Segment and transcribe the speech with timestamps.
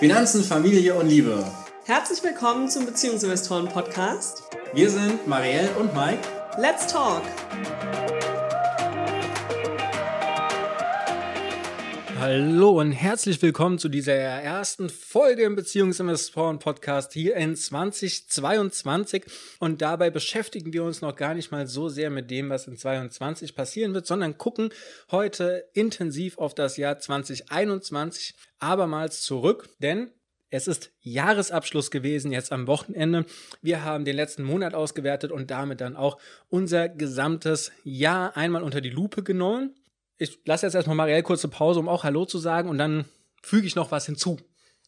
[0.00, 1.44] Finanzen, Familie und Liebe.
[1.84, 4.44] Herzlich willkommen zum Beziehungsinvestoren Podcast.
[4.72, 6.26] Wir sind Marielle und Mike.
[6.56, 7.20] Let's talk!
[12.20, 19.24] Hallo und herzlich willkommen zu dieser ersten Folge im Beziehungsinvestoren Podcast hier in 2022.
[19.58, 22.76] Und dabei beschäftigen wir uns noch gar nicht mal so sehr mit dem, was in
[22.76, 24.68] 2022 passieren wird, sondern gucken
[25.10, 30.10] heute intensiv auf das Jahr 2021 abermals zurück, denn
[30.50, 33.24] es ist Jahresabschluss gewesen, jetzt am Wochenende.
[33.62, 36.18] Wir haben den letzten Monat ausgewertet und damit dann auch
[36.50, 39.74] unser gesamtes Jahr einmal unter die Lupe genommen
[40.20, 43.06] ich lasse jetzt erstmal Marielle kurze Pause, um auch Hallo zu sagen und dann
[43.42, 44.38] füge ich noch was hinzu.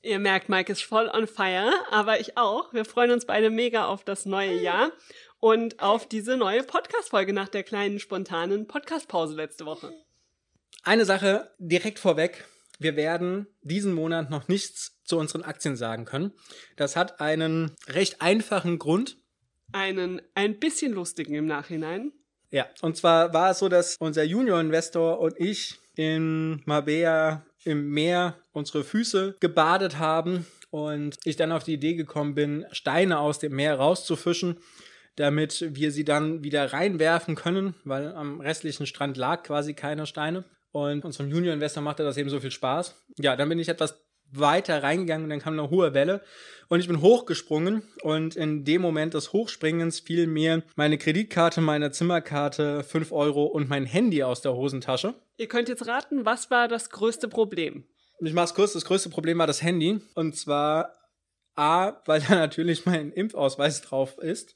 [0.02, 2.72] Ihr merkt, Mike ist voll on fire, aber ich auch.
[2.74, 4.92] Wir freuen uns beide mega auf das neue Jahr
[5.40, 9.94] und auf diese neue Podcast-Folge nach der kleinen spontanen Podcast-Pause letzte Woche.
[10.82, 12.44] Eine Sache direkt vorweg.
[12.78, 16.32] Wir werden diesen Monat noch nichts zu unseren Aktien sagen können.
[16.76, 19.16] Das hat einen recht einfachen Grund.
[19.72, 22.12] Einen ein bisschen lustigen im Nachhinein.
[22.52, 28.36] Ja, und zwar war es so, dass unser Junior-Investor und ich in Mabea im Meer
[28.52, 33.56] unsere Füße gebadet haben und ich dann auf die Idee gekommen bin, Steine aus dem
[33.56, 34.58] Meer rauszufischen,
[35.16, 40.44] damit wir sie dann wieder reinwerfen können, weil am restlichen Strand lag quasi keine Steine.
[40.72, 42.96] Und unserem Junior-Investor machte das eben so viel Spaß.
[43.18, 46.22] Ja, dann bin ich etwas weiter reingegangen und dann kam eine hohe Welle
[46.68, 51.90] und ich bin hochgesprungen und in dem Moment des Hochspringens fiel mir meine Kreditkarte, meine
[51.90, 55.14] Zimmerkarte, 5 Euro und mein Handy aus der Hosentasche.
[55.36, 57.84] Ihr könnt jetzt raten, was war das größte Problem?
[58.20, 60.94] Ich mach's kurz, das größte Problem war das Handy und zwar
[61.54, 64.54] A, weil da natürlich mein Impfausweis drauf ist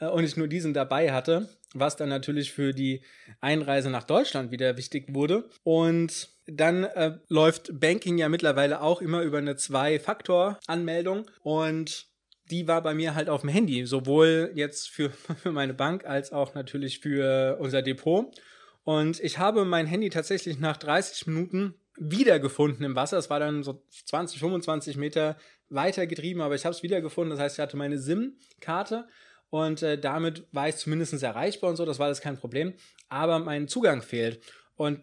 [0.00, 3.02] äh, und ich nur diesen dabei hatte, was dann natürlich für die
[3.40, 5.48] Einreise nach Deutschland wieder wichtig wurde.
[5.62, 12.08] Und dann äh, läuft Banking ja mittlerweile auch immer über eine Zwei-Faktor-Anmeldung und
[12.50, 15.10] die war bei mir halt auf dem Handy, sowohl jetzt für,
[15.42, 18.34] für meine Bank als auch natürlich für unser Depot.
[18.82, 23.16] Und ich habe mein Handy tatsächlich nach 30 Minuten wiedergefunden im Wasser.
[23.16, 25.38] Es war dann so 20, 25 Meter
[25.70, 27.30] weiter getrieben, aber ich habe es wiedergefunden.
[27.30, 29.06] Das heißt, ich hatte meine SIM-Karte
[29.48, 32.74] und äh, damit war ich zumindest erreichbar und so, das war alles kein Problem.
[33.08, 34.40] Aber mein Zugang fehlt.
[34.76, 35.02] Und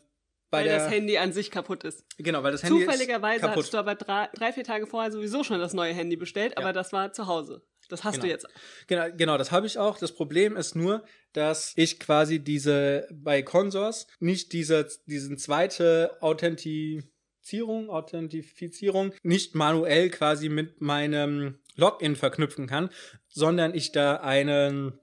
[0.51, 2.03] weil der, das Handy an sich kaputt ist.
[2.17, 5.59] Genau, weil das Handy Zufälligerweise hattest du aber drei, drei, vier Tage vorher sowieso schon
[5.59, 6.57] das neue Handy bestellt, ja.
[6.57, 7.63] aber das war zu Hause.
[7.89, 8.25] Das hast genau.
[8.25, 8.47] du jetzt.
[8.87, 9.97] Genau, genau das habe ich auch.
[9.97, 11.03] Das Problem ist nur,
[11.33, 20.49] dass ich quasi diese bei Consors nicht diese, diesen zweite Authentifizierung, Authentifizierung nicht manuell quasi
[20.49, 22.89] mit meinem Login verknüpfen kann,
[23.27, 24.99] sondern ich da einen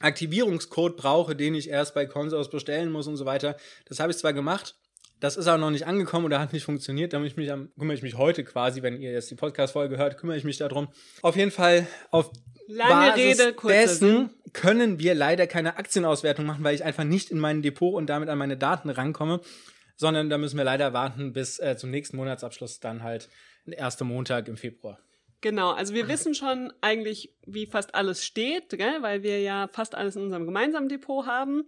[0.00, 3.56] Aktivierungscode brauche, den ich erst bei Consors bestellen muss und so weiter.
[3.86, 4.76] Das habe ich zwar gemacht,
[5.24, 7.14] das ist auch noch nicht angekommen oder hat nicht funktioniert.
[7.14, 10.18] Da ich mich am, kümmere ich mich heute quasi, wenn ihr jetzt die Podcast-Folge hört,
[10.18, 10.88] kümmere ich mich darum.
[11.22, 12.30] Auf jeden Fall, auf
[12.66, 17.38] Lange Basis Rede, dessen können wir leider keine Aktienauswertung machen, weil ich einfach nicht in
[17.38, 19.40] mein Depot und damit an meine Daten rankomme,
[19.96, 23.30] sondern da müssen wir leider warten bis äh, zum nächsten Monatsabschluss, dann halt
[23.64, 24.98] der erste Montag im Februar.
[25.44, 29.02] Genau, also wir wissen schon eigentlich, wie fast alles steht, gell?
[29.02, 31.64] weil wir ja fast alles in unserem gemeinsamen Depot haben.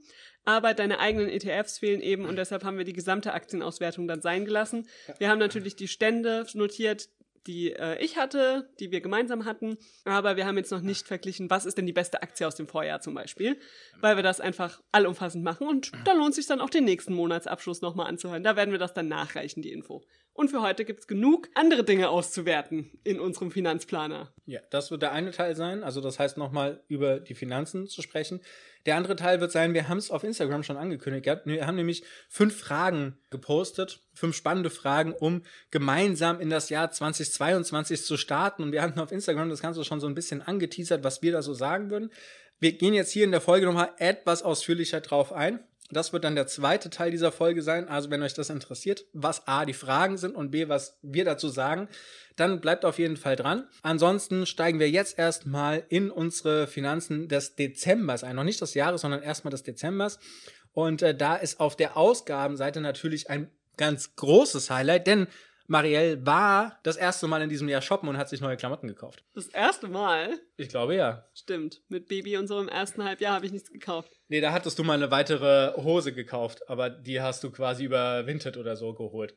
[0.46, 4.46] Aber deine eigenen ETFs fehlen eben und deshalb haben wir die gesamte Aktienauswertung dann sein
[4.46, 4.88] gelassen.
[5.18, 7.10] Wir haben natürlich die Stände notiert,
[7.46, 9.76] die äh, ich hatte, die wir gemeinsam hatten,
[10.06, 12.68] aber wir haben jetzt noch nicht verglichen, was ist denn die beste Aktie aus dem
[12.68, 13.58] Vorjahr zum Beispiel,
[14.00, 17.82] weil wir das einfach allumfassend machen und da lohnt sich dann auch den nächsten Monatsabschluss
[17.82, 18.42] nochmal anzuhören.
[18.42, 20.02] Da werden wir das dann nachreichen, die Info.
[20.36, 24.34] Und für heute gibt's genug andere Dinge auszuwerten in unserem Finanzplaner.
[24.44, 28.02] Ja, das wird der eine Teil sein, also das heißt nochmal über die Finanzen zu
[28.02, 28.42] sprechen.
[28.84, 31.26] Der andere Teil wird sein, wir haben es auf Instagram schon angekündigt.
[31.46, 38.04] Wir haben nämlich fünf Fragen gepostet, fünf spannende Fragen, um gemeinsam in das Jahr 2022
[38.04, 38.62] zu starten.
[38.62, 41.40] Und wir hatten auf Instagram das Ganze schon so ein bisschen angeteasert, was wir da
[41.40, 42.10] so sagen würden.
[42.60, 45.60] Wir gehen jetzt hier in der Folge nochmal etwas ausführlicher drauf ein.
[45.90, 47.88] Das wird dann der zweite Teil dieser Folge sein.
[47.88, 51.48] Also wenn euch das interessiert, was A die Fragen sind und B, was wir dazu
[51.48, 51.88] sagen,
[52.34, 53.68] dann bleibt auf jeden Fall dran.
[53.82, 58.36] Ansonsten steigen wir jetzt erstmal in unsere Finanzen des Dezembers ein.
[58.36, 60.18] Noch nicht des Jahres, sondern erstmal des Dezembers.
[60.72, 65.26] Und äh, da ist auf der Ausgabenseite natürlich ein ganz großes Highlight, denn
[65.68, 69.24] Marielle war das erste Mal in diesem Jahr shoppen und hat sich neue Klamotten gekauft.
[69.34, 70.38] Das erste Mal?
[70.56, 71.28] Ich glaube ja.
[71.34, 71.82] Stimmt.
[71.88, 74.10] Mit Baby und so im ersten Halbjahr habe ich nichts gekauft.
[74.28, 78.56] Nee, da hattest du mal eine weitere Hose gekauft, aber die hast du quasi überwintert
[78.56, 79.36] oder so geholt.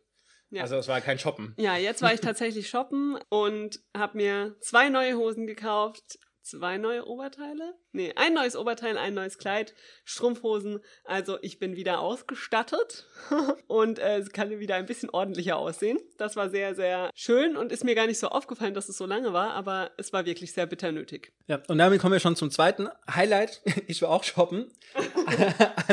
[0.51, 0.63] Ja.
[0.63, 1.53] Also es war kein Shoppen.
[1.57, 6.17] Ja, jetzt war ich tatsächlich shoppen und habe mir zwei neue Hosen gekauft,
[6.49, 7.75] zwei neue Oberteile.
[7.91, 9.73] Nee, ein neues Oberteil, ein neues Kleid,
[10.03, 10.79] Strumpfhosen.
[11.03, 13.07] Also ich bin wieder ausgestattet
[13.67, 15.99] und äh, es kann wieder ein bisschen ordentlicher aussehen.
[16.17, 19.05] Das war sehr, sehr schön und ist mir gar nicht so aufgefallen, dass es so
[19.05, 21.31] lange war, aber es war wirklich sehr bitter nötig.
[21.47, 23.61] Ja, und damit kommen wir schon zum zweiten Highlight.
[23.87, 24.71] Ich war auch shoppen.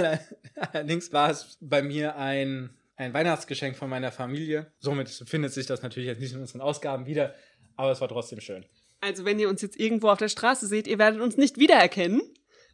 [0.73, 4.73] Allerdings war es bei mir ein ein Weihnachtsgeschenk von meiner Familie.
[4.79, 7.35] Somit findet sich das natürlich jetzt nicht in unseren Ausgaben wieder,
[7.77, 8.65] aber es war trotzdem schön.
[9.01, 12.23] Also wenn ihr uns jetzt irgendwo auf der Straße seht, ihr werdet uns nicht wiedererkennen,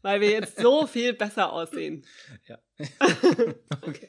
[0.02, 2.04] weil wir jetzt so viel besser aussehen.
[2.46, 2.58] Ja.
[3.82, 4.08] okay.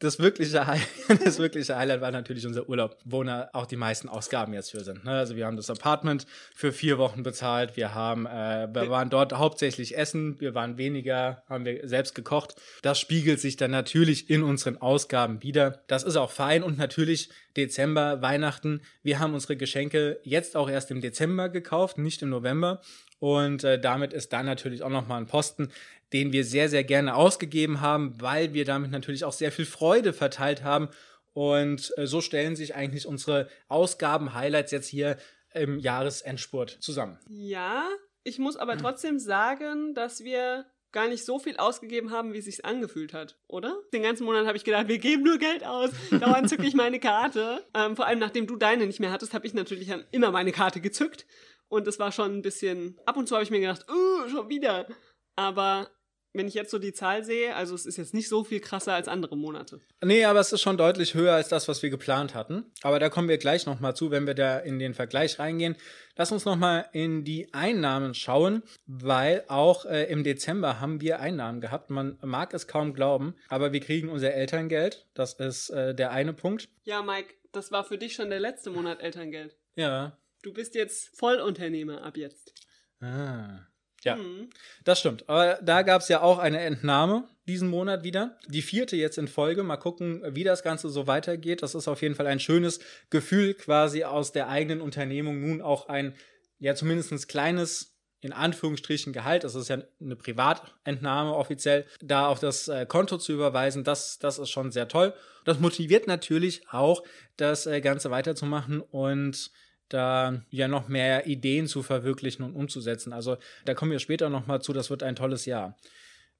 [0.00, 0.86] Das wirkliche, Highlight,
[1.24, 5.04] das wirkliche Highlight war natürlich unser Urlaub, wo auch die meisten Ausgaben jetzt für sind.
[5.04, 5.12] Ne?
[5.12, 7.76] Also wir haben das Apartment für vier Wochen bezahlt.
[7.76, 10.40] Wir haben, äh, wir waren dort hauptsächlich essen.
[10.40, 12.56] Wir waren weniger, haben wir selbst gekocht.
[12.82, 15.82] Das spiegelt sich dann natürlich in unseren Ausgaben wieder.
[15.86, 18.82] Das ist auch fein und natürlich Dezember, Weihnachten.
[19.02, 22.80] Wir haben unsere Geschenke jetzt auch erst im Dezember gekauft, nicht im November.
[23.18, 25.70] Und äh, damit ist dann natürlich auch nochmal ein Posten,
[26.12, 30.12] den wir sehr, sehr gerne ausgegeben haben, weil wir damit natürlich auch sehr viel Freude
[30.12, 30.88] verteilt haben.
[31.32, 35.16] Und äh, so stellen sich eigentlich unsere Ausgaben-Highlights jetzt hier
[35.52, 37.18] im Jahresendspurt zusammen.
[37.28, 37.88] Ja,
[38.22, 38.80] ich muss aber hm.
[38.80, 43.36] trotzdem sagen, dass wir gar nicht so viel ausgegeben haben, wie es sich angefühlt hat,
[43.48, 43.76] oder?
[43.92, 45.90] Den ganzen Monat habe ich gedacht, wir geben nur Geld aus.
[46.10, 47.64] Dauernd zücke ich meine Karte.
[47.74, 50.80] Ähm, vor allem nachdem du deine nicht mehr hattest, habe ich natürlich immer meine Karte
[50.80, 51.26] gezückt.
[51.74, 53.00] Und es war schon ein bisschen.
[53.04, 54.86] Ab und zu habe ich mir gedacht, oh, schon wieder.
[55.34, 55.90] Aber
[56.32, 58.94] wenn ich jetzt so die Zahl sehe, also es ist jetzt nicht so viel krasser
[58.94, 59.80] als andere Monate.
[60.00, 62.70] Nee, aber es ist schon deutlich höher als das, was wir geplant hatten.
[62.82, 65.74] Aber da kommen wir gleich nochmal zu, wenn wir da in den Vergleich reingehen.
[66.14, 71.60] Lass uns nochmal in die Einnahmen schauen, weil auch äh, im Dezember haben wir Einnahmen
[71.60, 71.90] gehabt.
[71.90, 75.08] Man mag es kaum glauben, aber wir kriegen unser Elterngeld.
[75.14, 76.68] Das ist äh, der eine Punkt.
[76.84, 79.56] Ja, Mike, das war für dich schon der letzte Monat Elterngeld.
[79.74, 80.16] Ja.
[80.44, 82.52] Du bist jetzt Vollunternehmer ab jetzt.
[83.00, 83.60] Ah.
[84.02, 84.50] Ja, mhm.
[84.84, 85.26] das stimmt.
[85.26, 88.38] Aber da gab es ja auch eine Entnahme diesen Monat wieder.
[88.46, 89.62] Die vierte jetzt in Folge.
[89.62, 91.62] Mal gucken, wie das Ganze so weitergeht.
[91.62, 95.88] Das ist auf jeden Fall ein schönes Gefühl, quasi aus der eigenen Unternehmung nun auch
[95.88, 96.14] ein,
[96.58, 102.68] ja, zumindest kleines in Anführungsstrichen Gehalt, das ist ja eine Privatentnahme offiziell, da auf das
[102.68, 105.12] äh, Konto zu überweisen, das, das ist schon sehr toll.
[105.44, 107.02] Das motiviert natürlich auch,
[107.36, 109.50] das äh, Ganze weiterzumachen und
[109.88, 113.12] da ja noch mehr Ideen zu verwirklichen und umzusetzen.
[113.12, 115.76] Also da kommen wir später nochmal zu, das wird ein tolles Jahr.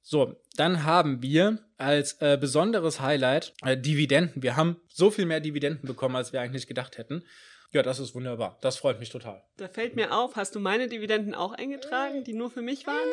[0.02, 4.42] So, dann haben wir als äh, besonderes Highlight äh, Dividenden.
[4.42, 7.24] Wir haben so viel mehr Dividenden bekommen, als wir eigentlich gedacht hätten.
[7.72, 8.58] Ja, das ist wunderbar.
[8.60, 9.42] Das freut mich total.
[9.56, 13.08] Da fällt mir auf, hast du meine Dividenden auch eingetragen, die nur für mich waren?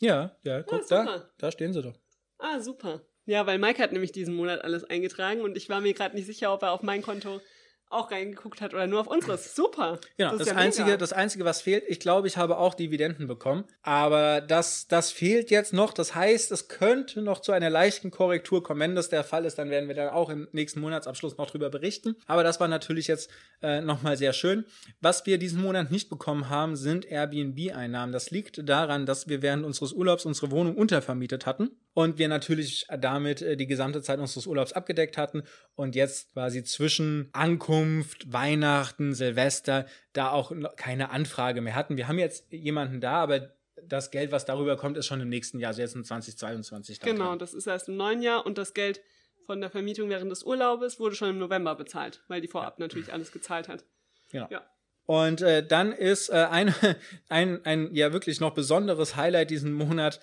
[0.00, 1.98] Ja, ja, guck, ah, da, da stehen sie doch.
[2.38, 3.00] Ah, super.
[3.24, 6.26] Ja, weil Mike hat nämlich diesen Monat alles eingetragen und ich war mir gerade nicht
[6.26, 7.40] sicher, ob er auf mein Konto
[7.90, 9.54] auch reingeguckt hat oder nur auf unseres.
[9.56, 9.98] Super.
[10.16, 13.26] Genau, das, das ja einzige, das einzige, was fehlt, ich glaube, ich habe auch Dividenden
[13.26, 15.92] bekommen, aber das, das fehlt jetzt noch.
[15.92, 18.80] Das heißt, es könnte noch zu einer leichten Korrektur kommen.
[18.80, 21.70] Wenn das der Fall ist, dann werden wir dann auch im nächsten Monatsabschluss noch drüber
[21.70, 22.16] berichten.
[22.26, 23.30] Aber das war natürlich jetzt
[23.62, 24.64] äh, nochmal sehr schön.
[25.00, 28.12] Was wir diesen Monat nicht bekommen haben, sind Airbnb-Einnahmen.
[28.12, 32.86] Das liegt daran, dass wir während unseres Urlaubs unsere Wohnung untervermietet hatten und wir natürlich
[32.96, 35.42] damit äh, die gesamte Zeit unseres Urlaubs abgedeckt hatten
[35.74, 41.96] und jetzt quasi zwischen Ankunft, Weihnachten, Silvester da auch keine Anfrage mehr hatten.
[41.96, 43.52] Wir haben jetzt jemanden da, aber
[43.82, 47.00] das Geld, was darüber kommt, ist schon im nächsten Jahr, also jetzt in 2022.
[47.00, 47.40] Genau, dran.
[47.40, 49.00] das ist erst im neuen Jahr und das Geld
[49.44, 52.84] von der Vermietung während des Urlaubes wurde schon im November bezahlt, weil die vorab ja.
[52.84, 53.84] natürlich alles gezahlt hat.
[54.30, 54.46] Genau.
[54.50, 54.64] Ja.
[55.06, 56.72] Und äh, dann ist äh, ein,
[57.28, 60.20] ein, ein ja wirklich noch besonderes Highlight diesen Monat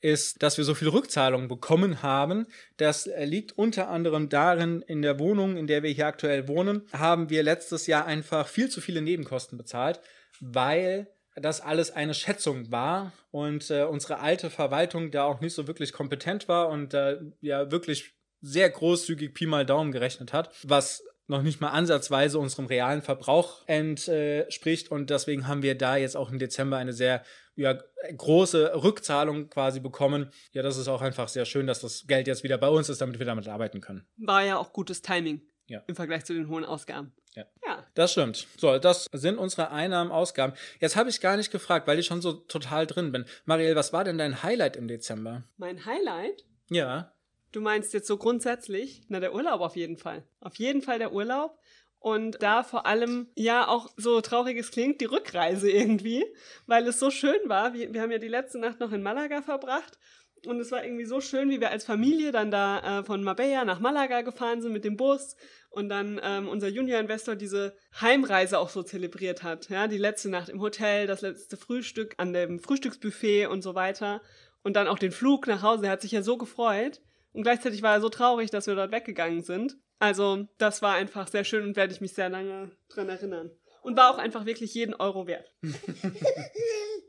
[0.00, 2.46] ist, dass wir so viel Rückzahlungen bekommen haben.
[2.76, 7.30] Das liegt unter anderem darin, in der Wohnung, in der wir hier aktuell wohnen, haben
[7.30, 10.00] wir letztes Jahr einfach viel zu viele Nebenkosten bezahlt,
[10.40, 15.66] weil das alles eine Schätzung war und äh, unsere alte Verwaltung da auch nicht so
[15.66, 21.04] wirklich kompetent war und äh, ja wirklich sehr großzügig Pi mal Daumen gerechnet hat, was
[21.28, 24.90] noch nicht mal ansatzweise unserem realen Verbrauch entspricht.
[24.90, 27.22] Und deswegen haben wir da jetzt auch im Dezember eine sehr
[27.56, 27.78] ja,
[28.16, 30.30] große Rückzahlung quasi bekommen.
[30.52, 33.00] Ja, das ist auch einfach sehr schön, dass das Geld jetzt wieder bei uns ist,
[33.00, 34.06] damit wir damit arbeiten können.
[34.18, 35.40] War ja auch gutes Timing.
[35.68, 35.82] Ja.
[35.88, 37.12] Im Vergleich zu den hohen Ausgaben.
[37.34, 37.44] Ja.
[37.66, 37.84] ja.
[37.94, 38.46] Das stimmt.
[38.56, 40.52] So, das sind unsere Einnahmen, Ausgaben.
[40.80, 43.24] Jetzt habe ich gar nicht gefragt, weil ich schon so total drin bin.
[43.46, 45.42] Marielle, was war denn dein Highlight im Dezember?
[45.56, 46.44] Mein Highlight?
[46.70, 47.12] Ja.
[47.52, 49.02] Du meinst jetzt so grundsätzlich?
[49.08, 50.24] Na, der Urlaub auf jeden Fall.
[50.40, 51.58] Auf jeden Fall der Urlaub.
[51.98, 56.24] Und da vor allem, ja, auch so traurig es klingt, die Rückreise irgendwie,
[56.66, 57.74] weil es so schön war.
[57.74, 59.98] Wir, wir haben ja die letzte Nacht noch in Malaga verbracht
[60.46, 63.64] Und es war irgendwie so schön, wie wir als Familie dann da äh, von Marbella
[63.64, 65.36] nach Malaga gefahren sind mit dem Bus
[65.70, 69.68] und dann ähm, unser Junior-Investor diese Heimreise auch so zelebriert hat.
[69.68, 74.22] Ja, die letzte Nacht im Hotel, das letzte Frühstück an dem Frühstücksbuffet und so weiter.
[74.62, 75.86] Und dann auch den Flug nach Hause.
[75.86, 77.00] Er hat sich ja so gefreut.
[77.36, 79.76] Und gleichzeitig war er so traurig, dass wir dort weggegangen sind.
[79.98, 83.50] Also, das war einfach sehr schön und werde ich mich sehr lange dran erinnern.
[83.82, 85.52] Und war auch einfach wirklich jeden Euro wert.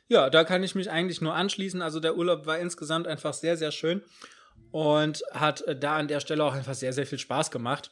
[0.10, 1.82] ja, da kann ich mich eigentlich nur anschließen.
[1.82, 4.04] Also der Urlaub war insgesamt einfach sehr, sehr schön
[4.72, 7.92] und hat äh, da an der Stelle auch einfach sehr, sehr viel Spaß gemacht.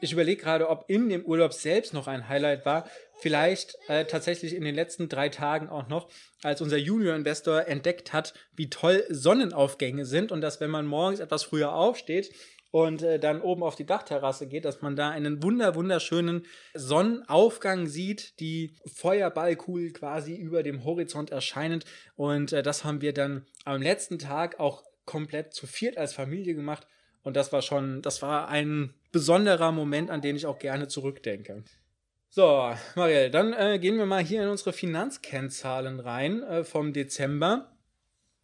[0.00, 2.88] Ich überlege gerade, ob in dem Urlaub selbst noch ein Highlight war.
[3.20, 6.08] Vielleicht äh, tatsächlich in den letzten drei Tagen auch noch,
[6.42, 11.42] als unser Junior-Investor entdeckt hat, wie toll Sonnenaufgänge sind und dass, wenn man morgens etwas
[11.42, 12.32] früher aufsteht,
[12.70, 16.44] und äh, dann oben auf die Dachterrasse geht, dass man da einen wunder wunderschönen
[16.74, 21.84] Sonnenaufgang sieht, die Feuerballkugel quasi über dem Horizont erscheinend
[22.16, 26.54] und äh, das haben wir dann am letzten Tag auch komplett zu viert als Familie
[26.54, 26.86] gemacht
[27.22, 31.64] und das war schon, das war ein besonderer Moment, an den ich auch gerne zurückdenke.
[32.30, 37.72] So, Marielle, dann äh, gehen wir mal hier in unsere Finanzkennzahlen rein äh, vom Dezember.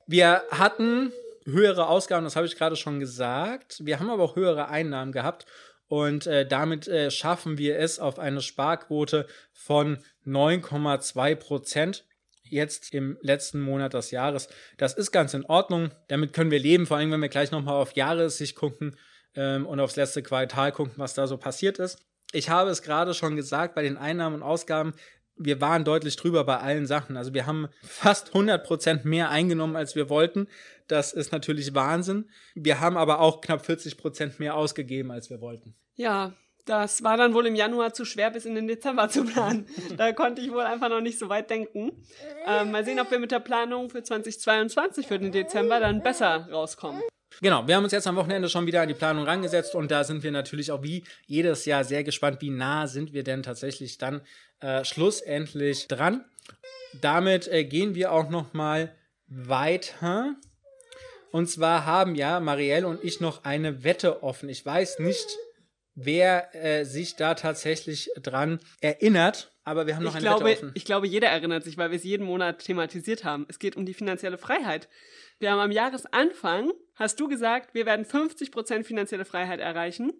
[0.06, 1.12] Wir hatten
[1.44, 3.84] höhere Ausgaben, das habe ich gerade schon gesagt.
[3.84, 5.44] Wir haben aber auch höhere Einnahmen gehabt
[5.86, 12.06] und äh, damit äh, schaffen wir es auf eine Sparquote von 9,2 Prozent.
[12.42, 14.48] Jetzt im letzten Monat des Jahres.
[14.78, 15.90] Das ist ganz in Ordnung.
[16.08, 18.96] Damit können wir leben, vor allem wenn wir gleich nochmal auf Jahressicht gucken
[19.34, 21.98] ähm, und aufs letzte Quartal gucken, was da so passiert ist.
[22.34, 24.94] Ich habe es gerade schon gesagt, bei den Einnahmen und Ausgaben
[25.36, 27.16] wir waren deutlich drüber bei allen Sachen.
[27.16, 30.48] Also wir haben fast 100 Prozent mehr eingenommen, als wir wollten.
[30.86, 32.30] Das ist natürlich Wahnsinn.
[32.54, 35.74] Wir haben aber auch knapp 40 Prozent mehr ausgegeben, als wir wollten.
[35.94, 36.34] Ja,
[36.66, 39.66] das war dann wohl im Januar zu schwer, bis in den Dezember zu planen.
[39.96, 41.92] da konnte ich wohl einfach noch nicht so weit denken.
[42.46, 46.48] Ähm, mal sehen, ob wir mit der Planung für 2022 für den Dezember dann besser
[46.50, 47.02] rauskommen.
[47.40, 50.04] Genau, wir haben uns jetzt am Wochenende schon wieder an die Planung rangesetzt und da
[50.04, 53.98] sind wir natürlich auch wie jedes Jahr sehr gespannt, wie nah sind wir denn tatsächlich
[53.98, 54.22] dann
[54.60, 56.24] äh, schlussendlich dran.
[57.00, 58.94] Damit äh, gehen wir auch noch mal
[59.26, 60.36] weiter.
[61.32, 64.48] Und zwar haben ja Marielle und ich noch eine Wette offen.
[64.48, 65.26] Ich weiß nicht,
[65.94, 70.66] wer äh, sich da tatsächlich dran erinnert, aber wir haben noch ich eine glaube, Wette
[70.66, 70.72] offen.
[70.74, 73.46] Ich glaube, jeder erinnert sich, weil wir es jeden Monat thematisiert haben.
[73.48, 74.88] Es geht um die finanzielle Freiheit.
[75.38, 80.12] Wir haben am Jahresanfang, hast du gesagt, wir werden 50% finanzielle Freiheit erreichen.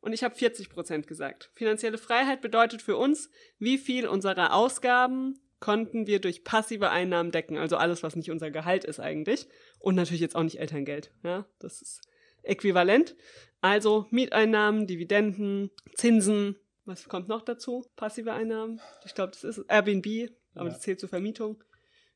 [0.00, 1.50] Und ich habe 40% gesagt.
[1.54, 7.56] Finanzielle Freiheit bedeutet für uns, wie viel unserer Ausgaben konnten wir durch passive Einnahmen decken.
[7.56, 9.48] Also alles, was nicht unser Gehalt ist eigentlich.
[9.78, 11.10] Und natürlich jetzt auch nicht Elterngeld.
[11.22, 12.02] Ja, das ist
[12.42, 13.16] äquivalent.
[13.62, 16.56] Also Mieteinnahmen, Dividenden, Zinsen.
[16.84, 17.86] Was kommt noch dazu?
[17.96, 18.82] Passive Einnahmen.
[19.06, 20.72] Ich glaube, das ist Airbnb, aber ja.
[20.74, 21.64] das zählt zur Vermietung.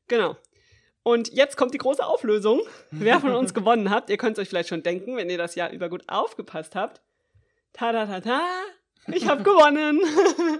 [0.07, 0.37] Genau.
[1.03, 2.61] Und jetzt kommt die große Auflösung.
[2.91, 5.55] Wer von uns gewonnen hat, ihr könnt es euch vielleicht schon denken, wenn ihr das
[5.55, 7.01] Jahr über gut aufgepasst habt.
[7.73, 8.41] Ta ta ta ta,
[9.07, 10.01] ich habe gewonnen.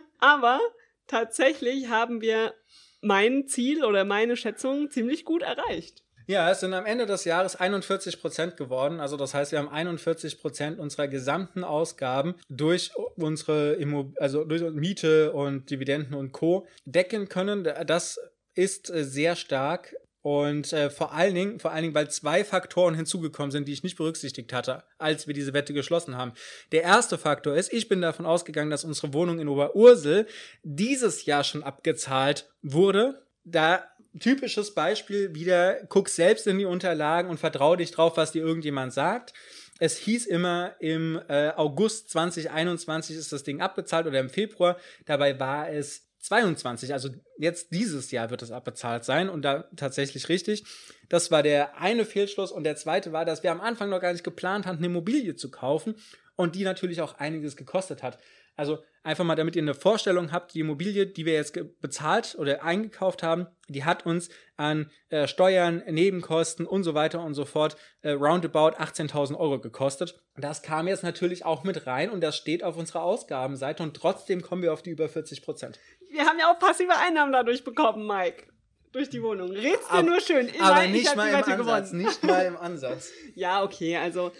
[0.19, 0.60] Aber
[1.08, 2.53] tatsächlich haben wir
[3.01, 6.03] mein Ziel oder meine Schätzung ziemlich gut erreicht.
[6.29, 9.00] Ja, es sind am Ende des Jahres 41 Prozent geworden.
[9.00, 14.62] Also das heißt, wir haben 41 Prozent unserer gesamten Ausgaben durch unsere Immo also durch
[14.72, 16.67] Miete und Dividenden und Co.
[16.86, 17.67] decken können.
[17.88, 18.19] Das
[18.53, 19.96] ist äh, sehr stark.
[20.21, 23.83] Und äh, vor allen Dingen, vor allen Dingen, weil zwei Faktoren hinzugekommen sind, die ich
[23.83, 26.33] nicht berücksichtigt hatte, als wir diese Wette geschlossen haben.
[26.73, 30.27] Der erste Faktor ist, ich bin davon ausgegangen, dass unsere Wohnung in Oberursel
[30.63, 33.23] dieses Jahr schon abgezahlt wurde.
[33.45, 33.83] Da
[34.19, 38.93] typisches Beispiel wieder, guck selbst in die Unterlagen und vertrau dich drauf, was dir irgendjemand
[38.93, 39.33] sagt.
[39.79, 44.77] Es hieß immer, im äh, August 2021 ist das Ding abbezahlt oder im Februar.
[45.05, 47.09] Dabei war es 22, also
[47.39, 50.63] jetzt dieses Jahr wird es abbezahlt sein und da tatsächlich richtig.
[51.09, 54.12] Das war der eine Fehlschluss und der zweite war, dass wir am Anfang noch gar
[54.12, 55.95] nicht geplant hatten, eine Immobilie zu kaufen
[56.36, 58.19] und die natürlich auch einiges gekostet hat.
[58.55, 62.62] Also einfach mal, damit ihr eine Vorstellung habt, die Immobilie, die wir jetzt bezahlt oder
[62.62, 67.75] eingekauft haben, die hat uns an äh, Steuern, Nebenkosten und so weiter und so fort
[68.01, 70.21] äh, roundabout 18.000 Euro gekostet.
[70.38, 74.43] Das kam jetzt natürlich auch mit rein und das steht auf unserer Ausgabenseite und trotzdem
[74.43, 75.79] kommen wir auf die über 40 Prozent.
[76.09, 78.49] Wir haben ja auch passive Einnahmen dadurch bekommen, Mike
[78.91, 79.51] durch die Wohnung.
[79.51, 80.47] Redst dir nur schön.
[80.47, 81.91] Ich aber nicht mal im Ansatz.
[81.91, 82.05] Gewonnen.
[82.05, 83.11] Nicht mal im Ansatz.
[83.35, 83.97] ja, okay.
[83.97, 84.31] Also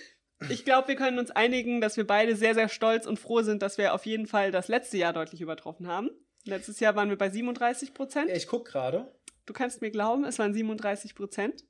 [0.50, 3.62] ich glaube, wir können uns einigen, dass wir beide sehr, sehr stolz und froh sind,
[3.62, 6.10] dass wir auf jeden Fall das letzte Jahr deutlich übertroffen haben.
[6.46, 8.32] Letztes Jahr waren wir bei 37 Prozent.
[8.32, 9.12] Ich guck gerade.
[9.46, 11.66] Du kannst mir glauben, es waren 37 Prozent.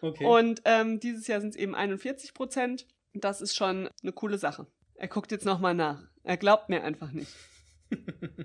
[0.00, 0.24] Okay.
[0.24, 2.86] Und ähm, dieses Jahr sind es eben 41 Prozent.
[3.14, 4.66] Das ist schon eine coole Sache.
[4.94, 6.02] Er guckt jetzt nochmal nach.
[6.24, 7.32] Er glaubt mir einfach nicht.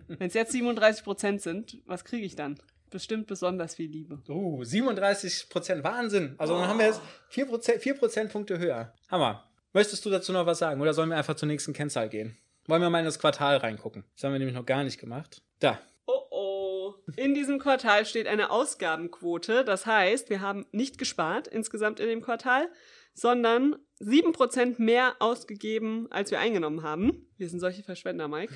[0.07, 2.57] Wenn es jetzt 37 Prozent sind, was kriege ich dann?
[2.93, 4.21] bestimmt besonders viel Liebe.
[4.29, 5.83] Uh, 37 Prozent.
[5.83, 6.35] Wahnsinn.
[6.37, 8.93] Also dann haben wir jetzt 4 Prozent, 4 Prozentpunkte höher.
[9.09, 9.49] Hammer.
[9.73, 12.37] Möchtest du dazu noch was sagen oder sollen wir einfach zur nächsten Kennzahl gehen?
[12.67, 14.05] Wollen wir mal in das Quartal reingucken?
[14.13, 15.41] Das haben wir nämlich noch gar nicht gemacht.
[15.59, 15.79] Da.
[16.05, 16.93] Oh oh.
[17.17, 19.65] In diesem Quartal steht eine Ausgabenquote.
[19.65, 22.69] Das heißt, wir haben nicht gespart insgesamt in dem Quartal,
[23.15, 27.27] sondern 7% mehr ausgegeben, als wir eingenommen haben.
[27.37, 28.53] Wir sind solche Verschwender, Mike.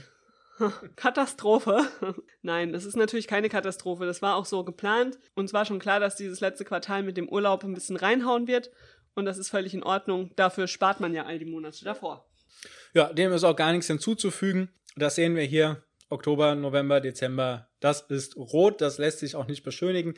[0.95, 1.87] Katastrophe.
[2.41, 4.05] Nein, das ist natürlich keine Katastrophe.
[4.05, 5.19] Das war auch so geplant.
[5.35, 8.71] Uns war schon klar, dass dieses letzte Quartal mit dem Urlaub ein bisschen reinhauen wird.
[9.15, 10.31] Und das ist völlig in Ordnung.
[10.35, 12.29] Dafür spart man ja all die Monate davor.
[12.93, 14.69] Ja, dem ist auch gar nichts hinzuzufügen.
[14.95, 15.83] Das sehen wir hier.
[16.09, 17.69] Oktober, November, Dezember.
[17.79, 18.81] Das ist rot.
[18.81, 20.15] Das lässt sich auch nicht beschönigen.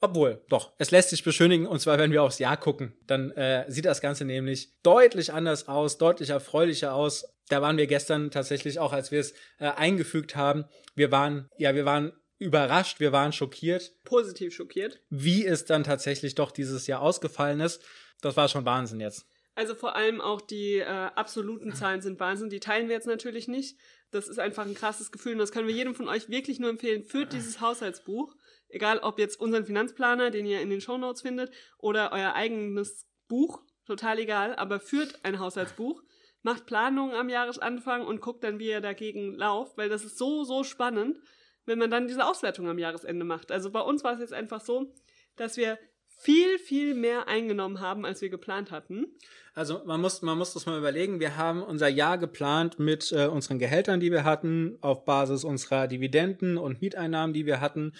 [0.00, 1.66] Obwohl, doch, es lässt sich beschönigen.
[1.66, 5.68] Und zwar, wenn wir aufs Jahr gucken, dann äh, sieht das Ganze nämlich deutlich anders
[5.68, 7.33] aus, deutlich erfreulicher aus.
[7.48, 10.64] Da waren wir gestern tatsächlich auch, als wir es äh, eingefügt haben.
[10.94, 13.92] Wir waren, ja, wir waren überrascht, wir waren schockiert.
[14.04, 15.00] Positiv schockiert.
[15.10, 17.82] Wie es dann tatsächlich doch dieses Jahr ausgefallen ist.
[18.20, 19.26] Das war schon Wahnsinn jetzt.
[19.54, 22.50] Also vor allem auch die äh, absoluten Zahlen sind Wahnsinn.
[22.50, 23.78] Die teilen wir jetzt natürlich nicht.
[24.10, 26.70] Das ist einfach ein krasses Gefühl und das können wir jedem von euch wirklich nur
[26.70, 27.04] empfehlen.
[27.04, 28.34] Führt dieses Haushaltsbuch.
[28.68, 33.62] Egal ob jetzt unseren Finanzplaner, den ihr in den Shownotes findet, oder euer eigenes Buch.
[33.86, 34.56] Total egal.
[34.56, 36.02] Aber führt ein Haushaltsbuch.
[36.44, 40.44] Macht Planungen am Jahresanfang und guckt dann, wie ihr dagegen lauft, weil das ist so,
[40.44, 41.18] so spannend,
[41.64, 43.50] wenn man dann diese Auswertung am Jahresende macht.
[43.50, 44.92] Also bei uns war es jetzt einfach so,
[45.36, 49.06] dass wir viel, viel mehr eingenommen haben, als wir geplant hatten.
[49.54, 51.18] Also man muss, man muss das mal überlegen.
[51.18, 55.86] Wir haben unser Jahr geplant mit äh, unseren Gehältern, die wir hatten, auf Basis unserer
[55.86, 57.94] Dividenden und Mieteinnahmen, die wir hatten.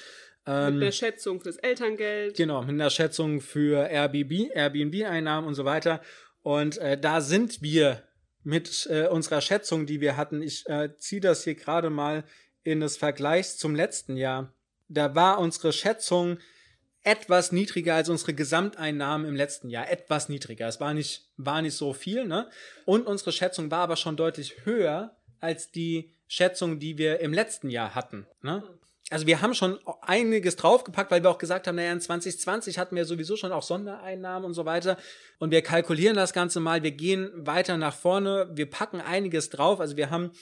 [0.46, 2.36] Ähm, mit der Schätzung fürs Elterngeld.
[2.36, 6.02] Genau, mit einer Schätzung für Airbnb, Airbnb-Einnahmen und so weiter.
[6.42, 8.02] Und äh, da sind wir
[8.44, 10.42] mit äh, unserer Schätzung, die wir hatten.
[10.42, 12.24] Ich äh, ziehe das hier gerade mal
[12.62, 14.52] in das Vergleich zum letzten Jahr.
[14.88, 16.38] Da war unsere Schätzung
[17.02, 19.90] etwas niedriger als unsere Gesamteinnahmen im letzten Jahr.
[19.90, 20.68] Etwas niedriger.
[20.68, 22.48] Es war nicht, war nicht so viel, ne?
[22.86, 27.68] Und unsere Schätzung war aber schon deutlich höher als die Schätzung, die wir im letzten
[27.68, 28.26] Jahr hatten.
[28.40, 28.62] Ne?
[29.10, 32.96] Also wir haben schon einiges draufgepackt, weil wir auch gesagt haben, naja, in 2020 hatten
[32.96, 34.96] wir sowieso schon auch Sondereinnahmen und so weiter.
[35.38, 39.80] Und wir kalkulieren das Ganze mal, wir gehen weiter nach vorne, wir packen einiges drauf.
[39.80, 40.32] Also wir haben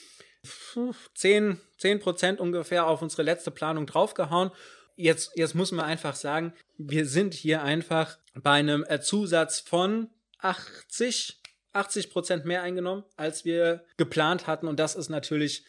[1.13, 4.51] 10, 10 Prozent ungefähr auf unsere letzte Planung draufgehauen
[4.95, 10.09] jetzt, jetzt muss man einfach sagen, wir sind hier einfach bei einem äh, Zusatz von
[10.39, 11.41] 80,
[11.73, 14.67] 80 Prozent mehr eingenommen, als wir geplant hatten.
[14.67, 15.65] Und das ist natürlich,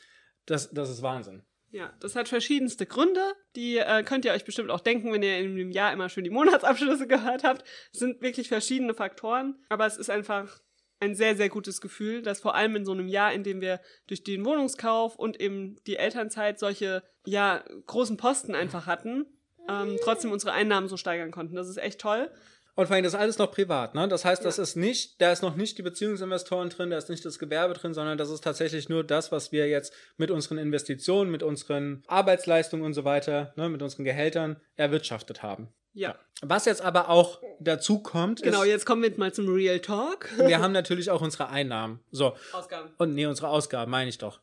[0.46, 1.42] das, das ist Wahnsinn.
[1.74, 3.20] Ja, das hat verschiedenste Gründe.
[3.56, 6.22] Die äh, könnt ihr euch bestimmt auch denken, wenn ihr in dem Jahr immer schön
[6.22, 7.64] die Monatsabschlüsse gehört habt.
[7.92, 10.60] Es sind wirklich verschiedene Faktoren, aber es ist einfach
[11.00, 13.80] ein sehr, sehr gutes Gefühl, dass vor allem in so einem Jahr, in dem wir
[14.06, 19.26] durch den Wohnungskauf und eben die Elternzeit solche, ja, großen Posten einfach hatten,
[19.68, 21.56] ähm, trotzdem unsere Einnahmen so steigern konnten.
[21.56, 22.30] Das ist echt toll.
[22.76, 24.08] Und vor allem, das ist alles noch privat, ne?
[24.08, 24.48] Das heißt, ja.
[24.48, 27.74] das ist nicht, da ist noch nicht die Beziehungsinvestoren drin, da ist nicht das Gewerbe
[27.74, 32.02] drin, sondern das ist tatsächlich nur das, was wir jetzt mit unseren Investitionen, mit unseren
[32.08, 35.68] Arbeitsleistungen und so weiter, ne, mit unseren Gehältern erwirtschaftet haben.
[35.92, 36.18] Ja.
[36.42, 38.42] Was jetzt aber auch dazu kommt.
[38.42, 40.28] Genau, jetzt kommen wir mal zum Real Talk.
[40.38, 42.00] wir haben natürlich auch unsere Einnahmen.
[42.10, 42.36] So.
[42.52, 42.90] Ausgaben.
[42.98, 44.40] Und nee, unsere Ausgaben, meine ich doch.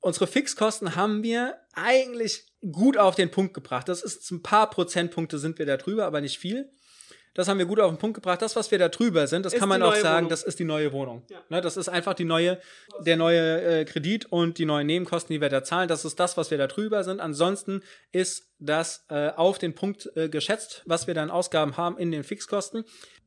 [0.00, 3.88] Unsere Fixkosten haben wir eigentlich gut auf den Punkt gebracht.
[3.88, 6.72] Das ist ein paar Prozentpunkte sind wir da drüber, aber nicht viel.
[7.34, 8.42] Das haben wir gut auf den Punkt gebracht.
[8.42, 10.30] Das, was wir da drüber sind, das ist kann man auch sagen, Wohnung.
[10.30, 11.22] das ist die neue Wohnung.
[11.30, 11.38] Ja.
[11.48, 12.58] Ne, das ist einfach die neue,
[13.00, 15.88] der neue äh, Kredit und die neuen Nebenkosten, die wir da zahlen.
[15.88, 17.20] Das ist das, was wir da drüber sind.
[17.20, 22.10] Ansonsten ist das äh, auf den Punkt äh, geschätzt, was wir dann Ausgaben haben in
[22.10, 22.84] den Fixkosten.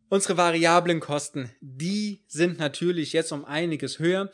[0.09, 4.29] Unsere variablen Kosten, die sind natürlich jetzt um einiges höher.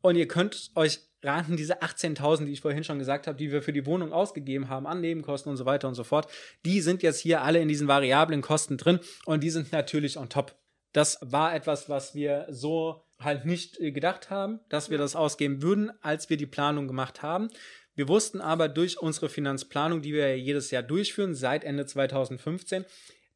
[0.00, 3.62] Und ihr könnt euch raten, diese 18.000, die ich vorhin schon gesagt habe, die wir
[3.62, 6.30] für die Wohnung ausgegeben haben, an Nebenkosten und so weiter und so fort,
[6.64, 10.28] die sind jetzt hier alle in diesen variablen Kosten drin und die sind natürlich on
[10.28, 10.54] top.
[10.92, 15.62] Das war etwas, was wir so halt nicht äh, gedacht haben, dass wir das ausgeben
[15.62, 17.48] würden, als wir die Planung gemacht haben.
[17.94, 22.84] Wir wussten aber durch unsere Finanzplanung, die wir jedes Jahr durchführen, seit Ende 2015,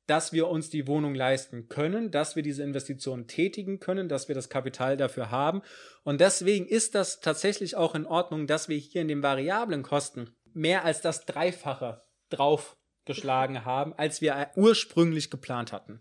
[0.06, 4.34] dass wir uns die Wohnung leisten können, dass wir diese Investitionen tätigen können, dass wir
[4.34, 5.62] das Kapital dafür haben.
[6.04, 10.30] Und deswegen ist das tatsächlich auch in Ordnung, dass wir hier in den variablen Kosten
[10.52, 16.00] mehr als das Dreifache draufgeschlagen haben, als wir ursprünglich geplant hatten.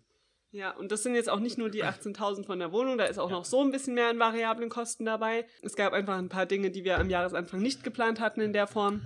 [0.52, 3.18] Ja, und das sind jetzt auch nicht nur die 18.000 von der Wohnung, da ist
[3.18, 5.46] auch noch so ein bisschen mehr an variablen Kosten dabei.
[5.62, 8.66] Es gab einfach ein paar Dinge, die wir am Jahresanfang nicht geplant hatten in der
[8.66, 9.02] Form.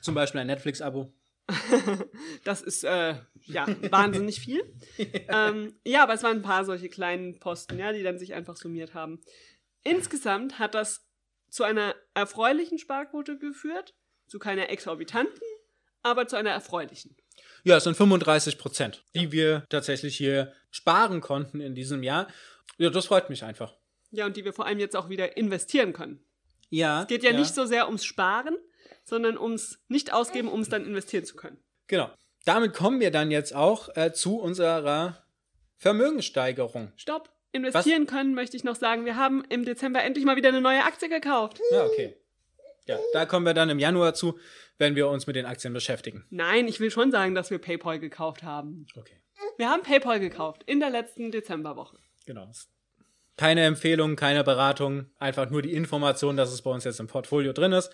[0.00, 1.12] Zum Beispiel ein Netflix-Abo.
[2.44, 3.14] das ist äh,
[3.46, 4.62] ja wahnsinnig viel.
[4.96, 5.06] ja.
[5.48, 8.56] Ähm, ja, aber es waren ein paar solche kleinen Posten, ja, die dann sich einfach
[8.56, 9.20] summiert haben.
[9.82, 11.06] Insgesamt hat das
[11.50, 13.94] zu einer erfreulichen Sparquote geführt,
[14.26, 15.40] zu keiner exorbitanten,
[16.02, 17.16] aber zu einer erfreulichen.
[17.64, 22.28] Ja, es sind 35 Prozent, die wir tatsächlich hier sparen konnten in diesem Jahr.
[22.76, 23.76] Ja, das freut mich einfach.
[24.10, 26.24] Ja, und die wir vor allem jetzt auch wieder investieren können.
[26.70, 27.02] Ja.
[27.02, 28.56] Es geht ja, nicht so sehr ums Sparen,
[29.08, 31.58] sondern ums Nicht-Ausgeben, um es dann investieren zu können.
[31.86, 32.10] Genau.
[32.44, 35.22] Damit kommen wir dann jetzt auch äh, zu unserer
[35.76, 36.92] Vermögenssteigerung.
[36.96, 37.30] Stopp.
[37.50, 39.06] Investieren können, möchte ich noch sagen.
[39.06, 41.60] Wir haben im Dezember endlich mal wieder eine neue Aktie gekauft.
[41.72, 42.14] Ja, okay.
[42.86, 44.38] Ja, da kommen wir dann im Januar zu,
[44.76, 46.24] wenn wir uns mit den Aktien beschäftigen.
[46.30, 48.86] Nein, ich will schon sagen, dass wir PayPal gekauft haben.
[48.96, 49.20] Okay.
[49.56, 51.98] Wir haben PayPal gekauft in der letzten Dezemberwoche.
[52.26, 52.50] Genau.
[53.36, 57.52] Keine Empfehlung, keine Beratung, einfach nur die Information, dass es bei uns jetzt im Portfolio
[57.52, 57.90] drin ist.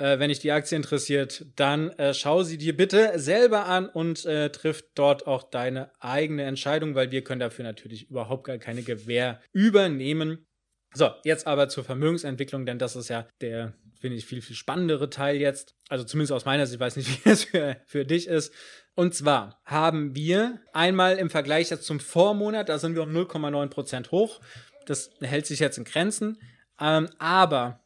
[0.00, 4.24] Äh, wenn dich die Aktie interessiert, dann äh, schau sie dir bitte selber an und
[4.24, 8.82] äh, triff dort auch deine eigene Entscheidung, weil wir können dafür natürlich überhaupt gar keine
[8.82, 10.46] Gewähr übernehmen.
[10.94, 15.10] So, jetzt aber zur Vermögensentwicklung, denn das ist ja der, finde ich, viel, viel spannendere
[15.10, 15.76] Teil jetzt.
[15.90, 18.54] Also zumindest aus meiner Sicht, ich weiß nicht, wie es für, für dich ist.
[18.94, 23.68] Und zwar haben wir einmal im Vergleich jetzt zum Vormonat, da sind wir um 0,9
[23.68, 24.40] Prozent hoch.
[24.86, 26.38] Das hält sich jetzt in Grenzen.
[26.80, 27.84] Ähm, aber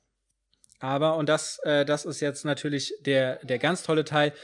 [0.84, 4.34] aber, und das, äh, das ist jetzt natürlich der, der ganz tolle Teil,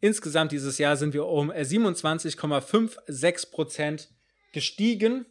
[0.00, 4.08] insgesamt dieses Jahr sind wir um 27,56 Prozent
[4.52, 5.26] gestiegen,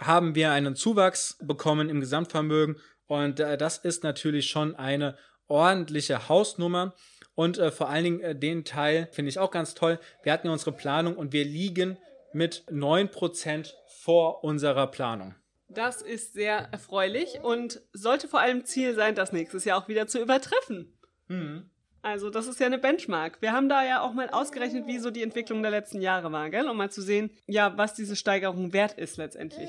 [0.00, 6.30] haben wir einen Zuwachs bekommen im Gesamtvermögen und äh, das ist natürlich schon eine ordentliche
[6.30, 6.94] Hausnummer.
[7.34, 10.00] Und äh, vor allen Dingen äh, den Teil finde ich auch ganz toll.
[10.22, 11.98] Wir hatten ja unsere Planung und wir liegen
[12.32, 15.34] mit 9% vor unserer Planung.
[15.68, 20.06] Das ist sehr erfreulich und sollte vor allem Ziel sein, das nächstes Jahr auch wieder
[20.06, 20.98] zu übertreffen.
[21.28, 21.70] Mhm.
[22.00, 23.42] Also, das ist ja eine Benchmark.
[23.42, 26.48] Wir haben da ja auch mal ausgerechnet, wie so die Entwicklung der letzten Jahre war,
[26.48, 26.68] gell?
[26.68, 29.68] Um mal zu sehen, ja, was diese Steigerung wert ist letztendlich.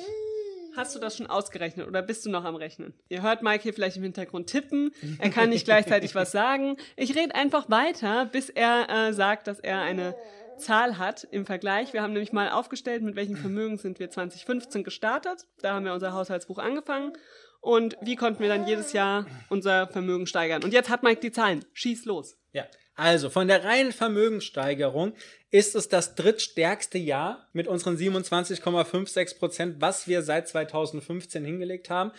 [0.75, 2.93] Hast du das schon ausgerechnet oder bist du noch am Rechnen?
[3.09, 4.91] Ihr hört Mike hier vielleicht im Hintergrund tippen.
[5.17, 6.77] Er kann nicht gleichzeitig was sagen.
[6.95, 10.15] Ich rede einfach weiter, bis er äh, sagt, dass er eine
[10.59, 11.93] Zahl hat im Vergleich.
[11.93, 15.45] Wir haben nämlich mal aufgestellt, mit welchen Vermögen sind wir 2015 gestartet.
[15.61, 17.13] Da haben wir unser Haushaltsbuch angefangen.
[17.61, 20.63] Und wie konnten wir dann jedes Jahr unser Vermögen steigern?
[20.63, 21.65] Und jetzt hat Mike die Zahlen.
[21.73, 22.37] Schieß los.
[22.53, 25.13] Ja, also von der reinen Vermögenssteigerung
[25.51, 32.11] ist es das drittstärkste Jahr mit unseren 27,56 Prozent, was wir seit 2015 hingelegt haben.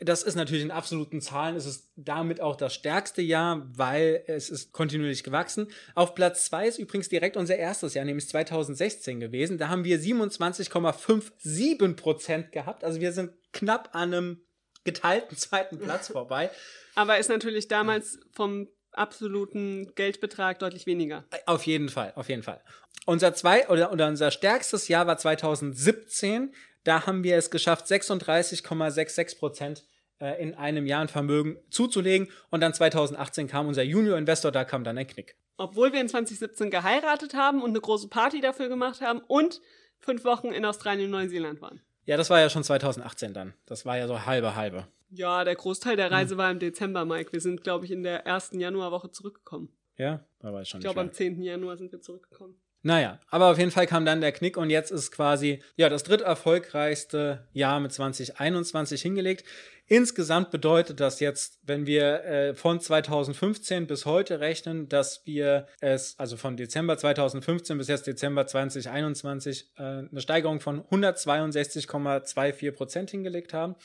[0.00, 4.48] Das ist natürlich in absoluten Zahlen, es ist damit auch das stärkste Jahr, weil es
[4.48, 5.66] ist kontinuierlich gewachsen.
[5.96, 9.58] Auf Platz zwei ist übrigens direkt unser erstes Jahr, nämlich 2016 gewesen.
[9.58, 12.84] Da haben wir 27,57 Prozent gehabt.
[12.84, 14.40] Also wir sind knapp an einem
[14.84, 16.50] geteilten zweiten Platz vorbei.
[16.94, 21.24] Aber ist natürlich damals vom absoluten Geldbetrag deutlich weniger.
[21.46, 22.60] Auf jeden Fall, auf jeden Fall.
[23.06, 26.54] Unser zwei oder, oder unser stärkstes Jahr war 2017.
[26.88, 29.84] Da haben wir es geschafft, 36,66 Prozent
[30.20, 32.28] äh, in einem Jahr ein Vermögen zuzulegen.
[32.48, 35.36] Und dann 2018 kam unser Junior-Investor, da kam dann ein Knick.
[35.58, 39.60] Obwohl wir in 2017 geheiratet haben und eine große Party dafür gemacht haben und
[39.98, 41.82] fünf Wochen in Australien und Neuseeland waren.
[42.06, 43.52] Ja, das war ja schon 2018 dann.
[43.66, 44.86] Das war ja so halbe, halbe.
[45.10, 46.38] Ja, der Großteil der Reise hm.
[46.38, 47.34] war im Dezember, Mike.
[47.34, 49.68] Wir sind, glaube ich, in der ersten Januarwoche zurückgekommen.
[49.98, 50.80] Ja, da war ich schon.
[50.80, 51.42] Ich glaube, am 10.
[51.42, 52.58] Januar sind wir zurückgekommen.
[52.82, 56.04] Naja, aber auf jeden Fall kam dann der Knick und jetzt ist quasi ja das
[56.04, 59.44] dritterfolgreichste Jahr mit 2021 hingelegt.
[59.90, 66.18] Insgesamt bedeutet das jetzt, wenn wir äh, von 2015 bis heute rechnen, dass wir es,
[66.18, 73.54] also von Dezember 2015 bis jetzt Dezember 2021, äh, eine Steigerung von 162,24 Prozent hingelegt
[73.54, 73.76] haben.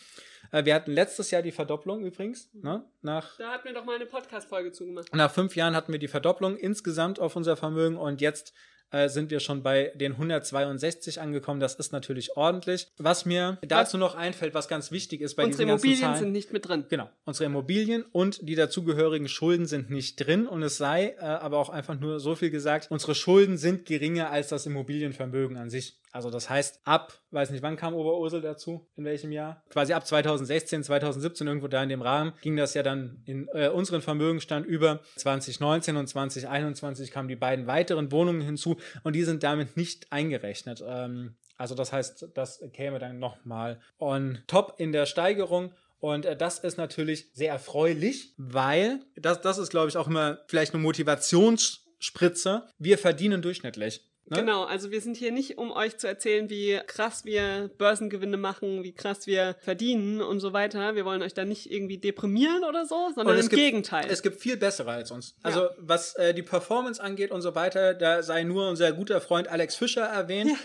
[0.52, 2.50] Äh, wir hatten letztes Jahr die Verdopplung übrigens.
[2.54, 2.84] Ne?
[3.02, 5.14] Nach, da hatten wir doch mal eine Podcast-Folge zugemacht.
[5.16, 8.54] Nach fünf Jahren hatten wir die Verdopplung insgesamt auf unser Vermögen und jetzt
[8.94, 11.60] äh, sind wir schon bei den 162 angekommen.
[11.60, 12.88] Das ist natürlich ordentlich.
[12.98, 16.20] Was mir dazu noch einfällt, was ganz wichtig ist bei unsere diesen ganzen Immobilien Zahlen,
[16.20, 16.86] sind nicht mit drin.
[16.90, 21.58] Genau, unsere Immobilien und die dazugehörigen Schulden sind nicht drin und es sei äh, aber
[21.58, 25.98] auch einfach nur so viel gesagt, unsere Schulden sind geringer als das Immobilienvermögen an sich.
[26.14, 28.88] Also das heißt, ab, weiß nicht, wann kam Oberursel dazu?
[28.96, 29.64] In welchem Jahr?
[29.70, 33.70] Quasi ab 2016, 2017, irgendwo da in dem Rahmen, ging das ja dann in äh,
[33.70, 35.00] unseren Vermögenstand über.
[35.16, 40.84] 2019 und 2021 kamen die beiden weiteren Wohnungen hinzu und die sind damit nicht eingerechnet.
[40.88, 45.74] Ähm, also das heißt, das käme dann nochmal on top in der Steigerung.
[46.00, 50.42] Und äh, das ist natürlich sehr erfreulich, weil das, das ist, glaube ich, auch immer
[50.46, 52.68] vielleicht eine Motivationsspritze.
[52.78, 54.13] Wir verdienen durchschnittlich.
[54.26, 54.38] Ne?
[54.38, 58.84] Genau, also wir sind hier nicht, um euch zu erzählen, wie krass wir Börsengewinne machen,
[58.84, 60.96] wie krass wir verdienen und so weiter.
[60.96, 64.06] Wir wollen euch da nicht irgendwie deprimieren oder so, sondern im gibt, Gegenteil.
[64.10, 65.36] Es gibt viel bessere als uns.
[65.44, 65.70] Also ja.
[65.78, 69.76] was äh, die Performance angeht und so weiter, da sei nur unser guter Freund Alex
[69.76, 70.52] Fischer erwähnt.
[70.52, 70.58] Ja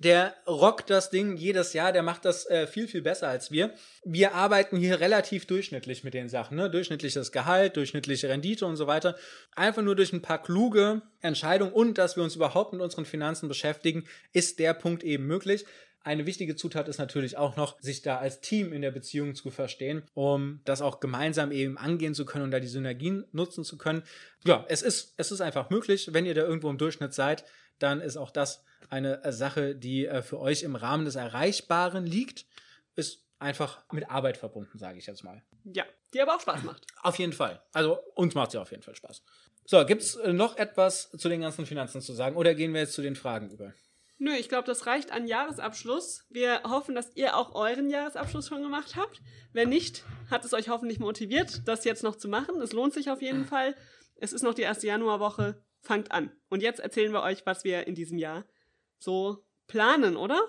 [0.00, 3.74] der rockt das Ding jedes Jahr, der macht das äh, viel, viel besser als wir.
[4.02, 6.70] Wir arbeiten hier relativ durchschnittlich mit den Sachen, ne?
[6.70, 9.14] Durchschnittliches Gehalt, durchschnittliche Rendite und so weiter.
[9.54, 13.46] Einfach nur durch ein paar kluge Entscheidungen und dass wir uns überhaupt mit unseren Finanzen
[13.46, 15.66] beschäftigen, ist der Punkt eben möglich.
[16.02, 19.50] Eine wichtige Zutat ist natürlich auch noch, sich da als Team in der Beziehung zu
[19.50, 23.76] verstehen, um das auch gemeinsam eben angehen zu können und da die Synergien nutzen zu
[23.76, 24.02] können.
[24.46, 26.08] Ja, es ist, es ist einfach möglich.
[26.14, 27.44] Wenn ihr da irgendwo im Durchschnitt seid,
[27.78, 32.06] dann ist auch das eine äh, Sache, die äh, für euch im Rahmen des Erreichbaren
[32.06, 32.46] liegt.
[32.96, 35.42] Ist einfach mit Arbeit verbunden, sage ich jetzt mal.
[35.64, 36.86] Ja, die aber auch Spaß macht.
[37.02, 37.62] Auf jeden Fall.
[37.72, 39.22] Also uns macht sie auf jeden Fall Spaß.
[39.64, 42.80] So, gibt es äh, noch etwas zu den ganzen Finanzen zu sagen oder gehen wir
[42.80, 43.72] jetzt zu den Fragen über?
[44.18, 46.26] Nö, ich glaube, das reicht an Jahresabschluss.
[46.28, 49.22] Wir hoffen, dass ihr auch euren Jahresabschluss schon gemacht habt.
[49.54, 52.60] Wenn nicht, hat es euch hoffentlich motiviert, das jetzt noch zu machen.
[52.60, 53.74] Es lohnt sich auf jeden Fall.
[54.16, 55.62] Es ist noch die erste Januarwoche.
[55.80, 56.30] Fangt an.
[56.50, 58.44] Und jetzt erzählen wir euch, was wir in diesem Jahr
[59.00, 60.40] so planen, oder?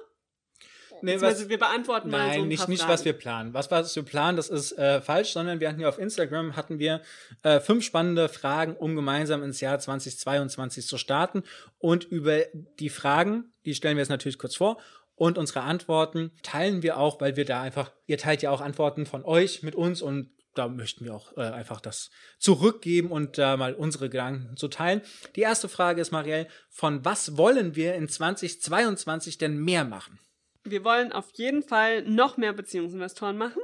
[1.04, 3.54] Nee, was, wir beantworten nein, mal so ein nicht, nicht was wir planen.
[3.54, 6.80] Was, was wir planen, das ist äh, falsch, sondern wir hatten hier auf Instagram hatten
[6.80, 7.02] wir
[7.44, 11.44] äh, fünf spannende Fragen, um gemeinsam ins Jahr 2022 zu starten.
[11.80, 12.42] Und über
[12.80, 14.78] die Fragen, die stellen wir jetzt natürlich kurz vor.
[15.16, 19.06] Und unsere Antworten teilen wir auch, weil wir da einfach, ihr teilt ja auch Antworten
[19.06, 23.58] von euch mit uns und da möchten wir auch äh, einfach das zurückgeben und da
[23.58, 25.02] mal unsere Gedanken zu teilen.
[25.36, 30.20] Die erste Frage ist, Marielle, von was wollen wir in 2022 denn mehr machen?
[30.64, 33.62] Wir wollen auf jeden Fall noch mehr Beziehungsinvestoren machen.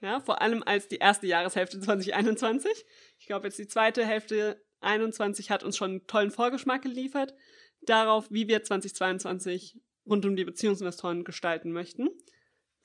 [0.00, 2.70] Ja, vor allem als die erste Jahreshälfte 2021.
[3.18, 7.34] Ich glaube, jetzt die zweite Hälfte 21 hat uns schon einen tollen Vorgeschmack geliefert
[7.82, 12.08] darauf, wie wir 2022 rund um die Beziehungsinvestoren gestalten möchten.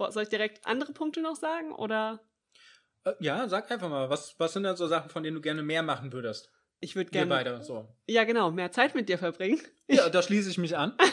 [0.10, 2.37] Soll ich direkt andere Punkte noch sagen oder Äh,
[3.20, 5.84] ja, sag einfach mal, was, was sind denn so Sachen, von denen du gerne mehr
[5.84, 6.52] machen würdest?
[6.80, 7.88] ich würde Wir gerne beide, so.
[8.08, 9.60] ja genau mehr Zeit mit dir verbringen.
[9.90, 10.94] Ja, da schließe ich mich an.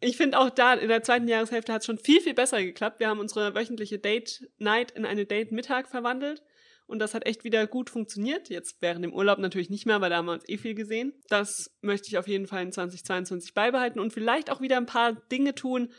[0.00, 3.00] Ich finde auch da in der zweiten Jahreshälfte hat es schon viel, viel besser geklappt.
[3.00, 6.42] Wir haben unsere wöchentliche Date-Night in eine Date-Mittag verwandelt.
[6.86, 8.50] Und das hat echt wieder gut funktioniert.
[8.50, 11.14] Jetzt während dem Urlaub natürlich nicht mehr, weil da haben wir uns eh viel gesehen.
[11.28, 15.12] Das möchte ich auf jeden Fall in 2022 beibehalten und vielleicht auch wieder ein paar
[15.12, 15.92] Dinge tun,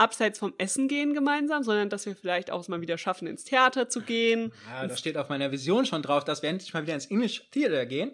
[0.00, 3.88] abseits vom Essen gehen gemeinsam, sondern dass wir vielleicht auch mal wieder schaffen, ins Theater
[3.88, 4.52] zu gehen.
[4.68, 7.48] Ja, das steht auf meiner Vision schon drauf, dass wir endlich mal wieder ins English
[7.50, 8.12] Theater gehen.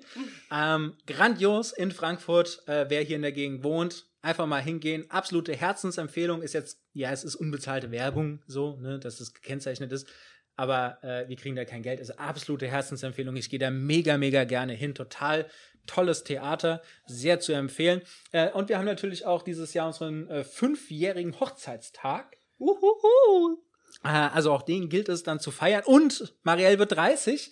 [0.51, 5.09] Ähm, grandios in Frankfurt, äh, wer hier in der Gegend wohnt, einfach mal hingehen.
[5.11, 10.09] Absolute Herzensempfehlung ist jetzt, ja, es ist unbezahlte Werbung, so, ne, dass es gekennzeichnet ist.
[10.57, 12.01] Aber äh, wir kriegen da kein Geld.
[12.01, 13.37] Ist absolute Herzensempfehlung.
[13.37, 14.95] Ich gehe da mega, mega gerne hin.
[14.95, 15.47] Total
[15.87, 18.03] tolles Theater, sehr zu empfehlen.
[18.33, 22.37] Äh, und wir haben natürlich auch dieses Jahr unseren äh, fünfjährigen Hochzeitstag.
[22.59, 23.59] Uhuhu.
[24.05, 25.83] Äh, Also auch den gilt es dann zu feiern.
[25.85, 27.51] Und Marielle wird 30.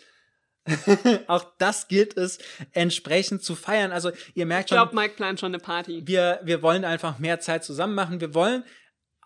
[1.27, 2.39] auch das gilt es
[2.73, 3.93] entsprechend zu feiern.
[3.93, 6.07] Also ihr merkt Ich schon, glaube, Mike plant schon eine Party.
[6.07, 8.21] wir, wir wollen einfach mehr Zeit zusammen machen.
[8.21, 8.65] Wir wollen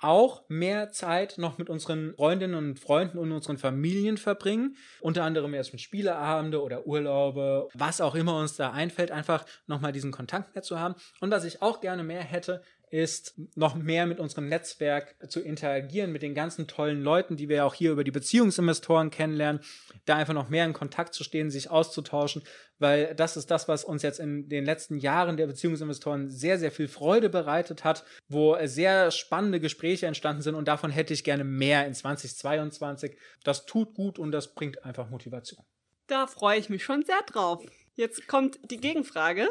[0.00, 4.76] auch mehr Zeit noch mit unseren Freundinnen und Freunden und unseren Familien verbringen.
[5.00, 9.92] Unter anderem erst mit Spieleabende oder Urlaube, was auch immer uns da einfällt, einfach nochmal
[9.92, 10.94] diesen Kontakt mehr zu haben.
[11.20, 16.12] Und was ich auch gerne mehr hätte, ist noch mehr mit unserem Netzwerk zu interagieren,
[16.12, 19.62] mit den ganzen tollen Leuten, die wir auch hier über die Beziehungsinvestoren kennenlernen,
[20.04, 22.42] da einfach noch mehr in Kontakt zu stehen, sich auszutauschen,
[22.78, 26.70] weil das ist das, was uns jetzt in den letzten Jahren der Beziehungsinvestoren sehr, sehr
[26.70, 31.44] viel Freude bereitet hat, wo sehr spannende Gespräche entstanden sind und davon hätte ich gerne
[31.44, 33.16] mehr in 2022.
[33.44, 35.64] Das tut gut und das bringt einfach Motivation.
[36.06, 37.62] Da freue ich mich schon sehr drauf.
[37.94, 39.48] Jetzt kommt die Gegenfrage.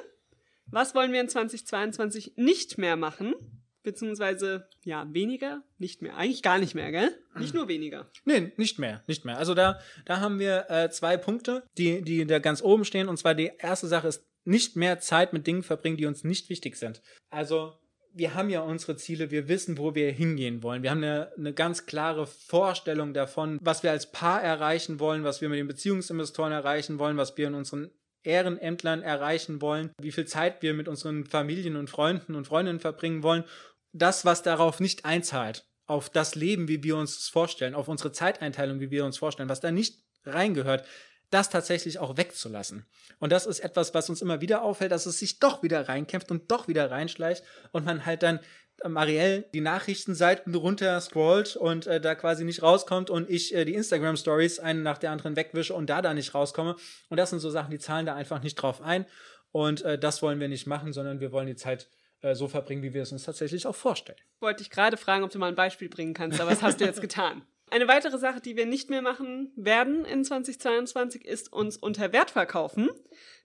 [0.70, 3.36] Was wollen wir in 2022 nicht mehr machen?
[3.84, 5.64] Beziehungsweise, ja, weniger?
[5.78, 6.18] Nicht mehr.
[6.18, 7.18] Eigentlich gar nicht mehr, gell?
[7.40, 8.12] Nicht nur weniger.
[8.26, 9.38] Nee, nicht mehr, nicht mehr.
[9.38, 13.08] Also da, da haben wir äh, zwei Punkte, die, die da ganz oben stehen.
[13.08, 16.50] Und zwar die erste Sache ist, nicht mehr Zeit mit Dingen verbringen, die uns nicht
[16.50, 17.02] wichtig sind.
[17.30, 17.74] Also
[18.14, 20.84] wir haben ja unsere Ziele, wir wissen, wo wir hingehen wollen.
[20.84, 25.42] Wir haben eine, eine ganz klare Vorstellung davon, was wir als Paar erreichen wollen, was
[25.42, 27.92] wir mit den Beziehungsinvestoren erreichen wollen, was wir in unseren
[28.28, 33.24] Ehrenämtlern erreichen wollen, wie viel Zeit wir mit unseren Familien und Freunden und Freundinnen verbringen
[33.24, 33.46] wollen.
[33.94, 38.12] Das, was darauf nicht einzahlt, auf das Leben, wie wir uns das vorstellen, auf unsere
[38.12, 40.86] Zeiteinteilung, wie wir uns vorstellen, was da nicht reingehört,
[41.30, 42.86] das tatsächlich auch wegzulassen.
[43.20, 46.32] Und das ist etwas, was uns immer wieder auffällt, dass es sich doch wieder reinkämpft
[46.32, 48.40] und doch wieder reinschleicht und man halt dann
[48.86, 53.74] Marielle die Nachrichtenseiten runter scrollt und äh, da quasi nicht rauskommt und ich äh, die
[53.74, 56.76] Instagram Stories einen nach der anderen wegwische und da da nicht rauskomme.
[57.10, 59.06] Und das sind so Sachen, die zahlen da einfach nicht drauf ein.
[59.52, 61.90] Und äh, das wollen wir nicht machen, sondern wir wollen die Zeit
[62.22, 64.20] äh, so verbringen, wie wir es uns tatsächlich auch vorstellen.
[64.40, 66.86] Wollte ich gerade fragen, ob du mal ein Beispiel bringen kannst, aber das hast du
[66.86, 67.44] jetzt getan.
[67.70, 72.32] Eine weitere Sache, die wir nicht mehr machen werden in 2022, ist uns unter Wert
[72.32, 72.90] verkaufen.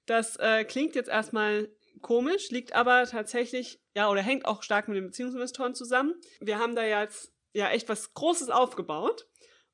[0.06, 1.68] Das äh, klingt jetzt erstmal
[2.00, 6.14] komisch, liegt aber tatsächlich, ja, oder hängt auch stark mit den Beziehungsinvestoren zusammen.
[6.40, 9.26] Wir haben da jetzt ja echt was Großes aufgebaut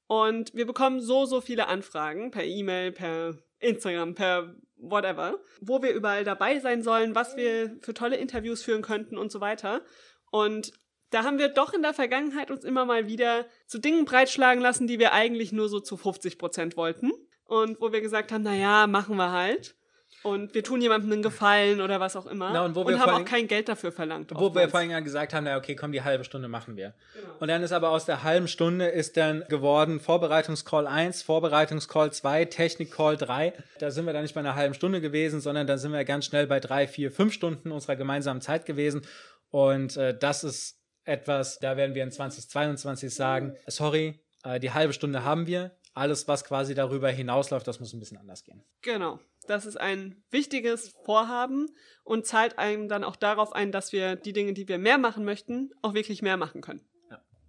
[0.06, 5.92] und wir bekommen so, so viele Anfragen per E-Mail, per Instagram, per whatever, wo wir
[5.92, 9.82] überall dabei sein sollen, was wir für tolle Interviews führen könnten und so weiter.
[10.30, 10.72] Und
[11.10, 14.86] da haben wir doch in der Vergangenheit uns immer mal wieder zu Dingen breitschlagen lassen,
[14.86, 17.12] die wir eigentlich nur so zu 50 Prozent wollten.
[17.44, 19.77] Und wo wir gesagt haben, na ja, machen wir halt
[20.22, 23.24] und wir tun jemandem einen Gefallen oder was auch immer Na, und und haben auch
[23.24, 24.30] kein Geld dafür verlangt.
[24.34, 26.94] Wo wir vorhin ja gesagt haben, na okay, komm, die halbe Stunde machen wir.
[27.14, 27.34] Genau.
[27.40, 32.46] Und dann ist aber aus der halben Stunde ist dann geworden Vorbereitungscall 1, Vorbereitungscall 2,
[32.46, 33.52] Technikcall 3.
[33.78, 36.26] Da sind wir dann nicht bei einer halben Stunde gewesen, sondern da sind wir ganz
[36.26, 39.02] schnell bei drei, vier, fünf Stunden unserer gemeinsamen Zeit gewesen.
[39.50, 44.92] Und äh, das ist etwas, da werden wir in 2022 sagen, sorry, äh, die halbe
[44.92, 45.72] Stunde haben wir.
[45.94, 48.62] Alles, was quasi darüber hinausläuft, das muss ein bisschen anders gehen.
[48.82, 49.18] Genau.
[49.48, 51.66] Das ist ein wichtiges Vorhaben
[52.04, 55.24] und zahlt einem dann auch darauf ein, dass wir die Dinge, die wir mehr machen
[55.24, 56.82] möchten, auch wirklich mehr machen können.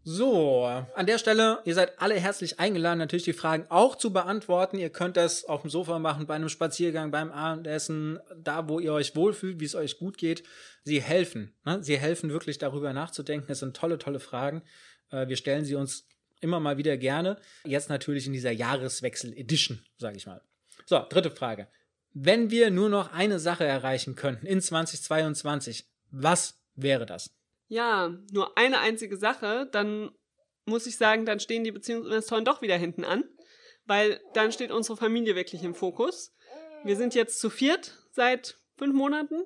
[0.03, 4.79] So, an der Stelle, ihr seid alle herzlich eingeladen, natürlich die Fragen auch zu beantworten.
[4.79, 8.93] Ihr könnt das auf dem Sofa machen, bei einem Spaziergang, beim Abendessen, da wo ihr
[8.93, 10.43] euch wohlfühlt, wie es euch gut geht.
[10.83, 11.53] Sie helfen.
[11.65, 11.83] Ne?
[11.83, 13.51] Sie helfen wirklich darüber nachzudenken.
[13.51, 14.63] Es sind tolle, tolle Fragen.
[15.11, 16.07] Äh, Wir stellen sie uns
[16.39, 17.37] immer mal wieder gerne.
[17.65, 20.41] Jetzt natürlich in dieser Jahreswechsel-Edition, sage ich mal.
[20.85, 21.67] So, dritte Frage.
[22.13, 27.31] Wenn wir nur noch eine Sache erreichen könnten in 2022, was wäre das?
[27.67, 30.11] Ja, nur eine einzige Sache, dann
[30.65, 33.23] muss ich sagen, dann stehen die Beziehungsinvestoren doch wieder hinten an,
[33.85, 36.33] weil dann steht unsere Familie wirklich im Fokus.
[36.83, 39.43] Wir sind jetzt zu viert seit fünf Monaten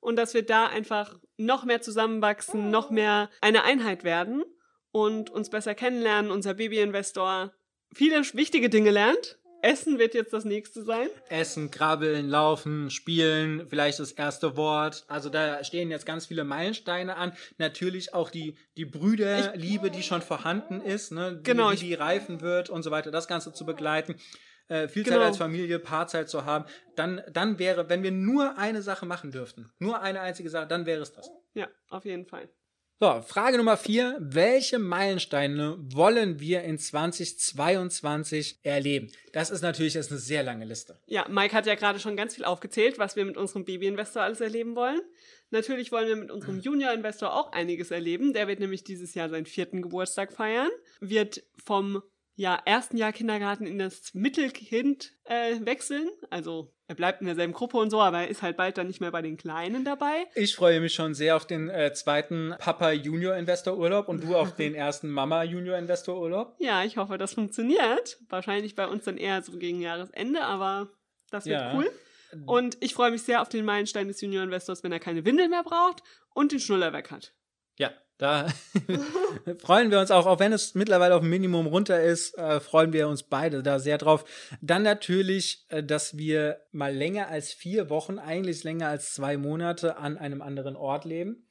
[0.00, 4.44] und dass wir da einfach noch mehr zusammenwachsen, noch mehr eine Einheit werden
[4.92, 7.52] und uns besser kennenlernen, unser Babyinvestor
[7.94, 9.38] viele wichtige Dinge lernt.
[9.66, 11.08] Essen wird jetzt das nächste sein.
[11.28, 15.04] Essen, krabbeln, laufen, spielen, vielleicht das erste Wort.
[15.08, 17.32] Also da stehen jetzt ganz viele Meilensteine an.
[17.58, 21.36] Natürlich auch die, die Brüderliebe, die schon vorhanden ist, ne?
[21.38, 24.14] die, Genau, wie ich- die reifen wird und so weiter, das Ganze zu begleiten.
[24.68, 25.26] Äh, viel Zeit Genau.
[25.26, 26.64] als Familie, Paarzeit zu haben,
[26.96, 30.86] dann, dann wäre, wenn wir nur eine Sache machen dürften, nur eine einzige Sache, dann
[30.86, 31.30] wäre es das.
[31.54, 32.48] Ja, auf jeden Fall.
[32.98, 34.16] So, Frage Nummer vier.
[34.20, 39.12] Welche Meilensteine wollen wir in 2022 erleben?
[39.34, 40.98] Das ist natürlich jetzt eine sehr lange Liste.
[41.04, 44.40] Ja, Mike hat ja gerade schon ganz viel aufgezählt, was wir mit unserem Baby-Investor alles
[44.40, 45.02] erleben wollen.
[45.50, 48.32] Natürlich wollen wir mit unserem Junior-Investor auch einiges erleben.
[48.32, 52.02] Der wird nämlich dieses Jahr seinen vierten Geburtstag feiern, wird vom
[52.38, 56.08] ja, ersten Jahr Kindergarten in das Mittelkind äh, wechseln.
[56.30, 59.00] Also er bleibt in derselben Gruppe und so, aber er ist halt bald dann nicht
[59.00, 60.26] mehr bei den Kleinen dabei.
[60.34, 64.36] Ich freue mich schon sehr auf den äh, zweiten Papa Junior Investor Urlaub und du
[64.36, 66.54] auf den ersten Mama Junior Investor Urlaub.
[66.60, 68.18] Ja, ich hoffe, das funktioniert.
[68.28, 70.90] Wahrscheinlich bei uns dann eher so gegen Jahresende, aber
[71.30, 71.74] das wird Ja.
[71.74, 71.90] cool.
[72.44, 75.62] Und ich freue mich sehr auf den Meilenstein des Junior-Investors, wenn er keine Windel mehr
[75.62, 76.02] braucht
[76.34, 77.32] und den Schnuller weg hat.
[77.78, 78.48] Ja, da
[79.58, 82.92] freuen wir uns auch, auch wenn es mittlerweile auf dem Minimum runter ist, äh, freuen
[82.92, 84.24] wir uns beide da sehr drauf.
[84.62, 89.98] Dann natürlich, äh, dass wir mal länger als vier Wochen, eigentlich länger als zwei Monate
[89.98, 91.46] an einem anderen Ort leben.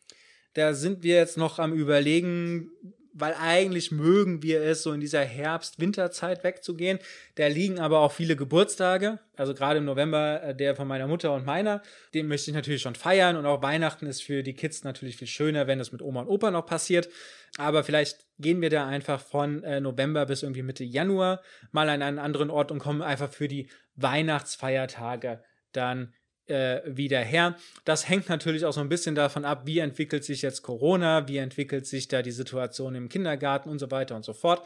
[0.53, 2.71] Da sind wir jetzt noch am Überlegen,
[3.17, 6.99] weil eigentlich mögen wir es, so in dieser Herbst-Winterzeit wegzugehen.
[7.35, 11.33] Da liegen aber auch viele Geburtstage, also gerade im November äh, der von meiner Mutter
[11.33, 11.81] und meiner.
[12.13, 15.27] Den möchte ich natürlich schon feiern und auch Weihnachten ist für die Kids natürlich viel
[15.27, 17.09] schöner, wenn das mit Oma und Opa noch passiert.
[17.57, 22.01] Aber vielleicht gehen wir da einfach von äh, November bis irgendwie Mitte Januar mal an
[22.01, 26.13] einen anderen Ort und kommen einfach für die Weihnachtsfeiertage dann
[26.47, 27.55] äh, wieder her.
[27.83, 31.37] Das hängt natürlich auch so ein bisschen davon ab, wie entwickelt sich jetzt Corona, wie
[31.37, 34.65] entwickelt sich da die Situation im Kindergarten und so weiter und so fort.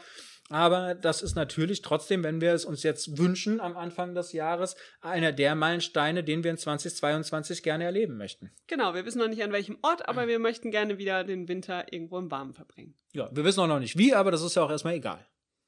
[0.50, 4.74] Aber das ist natürlich trotzdem, wenn wir es uns jetzt wünschen am Anfang des Jahres,
[5.00, 8.50] einer der Meilensteine, den wir in 2022 gerne erleben möchten.
[8.66, 11.92] Genau, wir wissen noch nicht an welchem Ort, aber wir möchten gerne wieder den Winter
[11.92, 12.96] irgendwo im Warmen verbringen.
[13.12, 15.24] Ja, wir wissen auch noch nicht wie, aber das ist ja auch erstmal egal.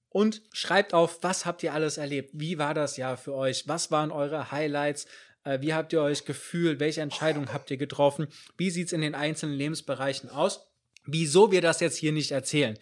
[0.09, 2.31] und schreibt auf, was habt ihr alles erlebt?
[2.33, 3.67] Wie war das Jahr für euch?
[3.67, 5.05] Was waren eure Highlights?
[5.43, 6.79] Äh, wie habt ihr euch gefühlt?
[6.79, 8.27] Welche Entscheidungen habt ihr getroffen?
[8.57, 10.67] Wie sieht es in den einzelnen Lebensbereichen aus?
[11.05, 12.77] Wieso wir das jetzt hier nicht erzählen?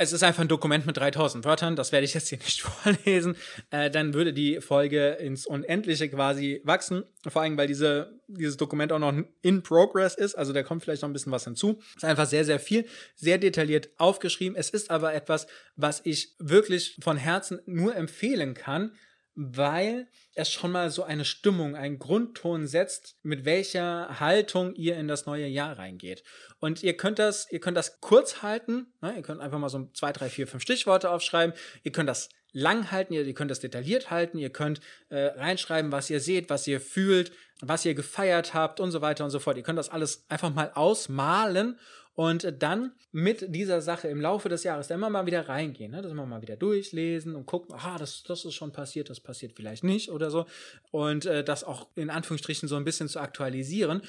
[0.00, 3.36] Es ist einfach ein Dokument mit 3000 Wörtern, das werde ich jetzt hier nicht vorlesen.
[3.70, 7.02] Äh, dann würde die Folge ins Unendliche quasi wachsen.
[7.26, 9.12] Vor allem, weil diese, dieses Dokument auch noch
[9.42, 10.36] in Progress ist.
[10.36, 11.80] Also da kommt vielleicht noch ein bisschen was hinzu.
[11.90, 14.56] Es ist einfach sehr, sehr viel, sehr detailliert aufgeschrieben.
[14.56, 18.92] Es ist aber etwas, was ich wirklich von Herzen nur empfehlen kann,
[19.40, 25.06] weil es schon mal so eine Stimmung, einen Grundton setzt, mit welcher Haltung ihr in
[25.06, 26.24] das neue Jahr reingeht.
[26.58, 29.14] Und ihr könnt das, ihr könnt das kurz halten, ne?
[29.14, 32.90] ihr könnt einfach mal so zwei, drei, vier, fünf Stichworte aufschreiben, ihr könnt das lang
[32.90, 36.66] halten, ihr, ihr könnt das detailliert halten, ihr könnt äh, reinschreiben, was ihr seht, was
[36.66, 37.30] ihr fühlt,
[37.60, 39.56] was ihr gefeiert habt und so weiter und so fort.
[39.56, 41.78] Ihr könnt das alles einfach mal ausmalen
[42.18, 46.02] und dann mit dieser Sache im Laufe des Jahres immer mal wieder reingehen, ne?
[46.02, 49.52] dass wir mal wieder durchlesen und gucken, aha, das, das ist schon passiert, das passiert
[49.54, 50.46] vielleicht nicht oder so.
[50.90, 54.02] Und äh, das auch in Anführungsstrichen so ein bisschen zu aktualisieren.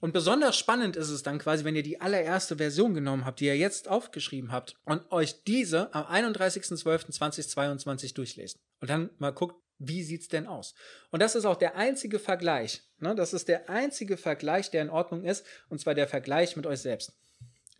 [0.00, 3.46] Und besonders spannend ist es dann quasi, wenn ihr die allererste Version genommen habt, die
[3.46, 8.58] ihr jetzt aufgeschrieben habt und euch diese am 31.12.2022 durchlest.
[8.82, 10.74] Und dann mal guckt, wie sieht's denn aus?
[11.10, 12.82] Und das ist auch der einzige Vergleich.
[12.98, 13.14] Ne?
[13.14, 16.80] Das ist der einzige Vergleich, der in Ordnung ist, und zwar der Vergleich mit euch
[16.80, 17.14] selbst.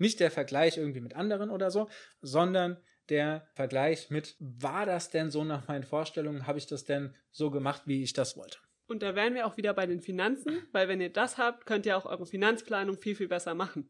[0.00, 1.88] Nicht der Vergleich irgendwie mit anderen oder so,
[2.22, 2.78] sondern
[3.10, 6.46] der Vergleich mit, war das denn so nach meinen Vorstellungen?
[6.46, 8.58] Habe ich das denn so gemacht, wie ich das wollte?
[8.86, 11.86] Und da wären wir auch wieder bei den Finanzen, weil wenn ihr das habt, könnt
[11.86, 13.88] ihr auch eure Finanzplanung viel, viel besser machen.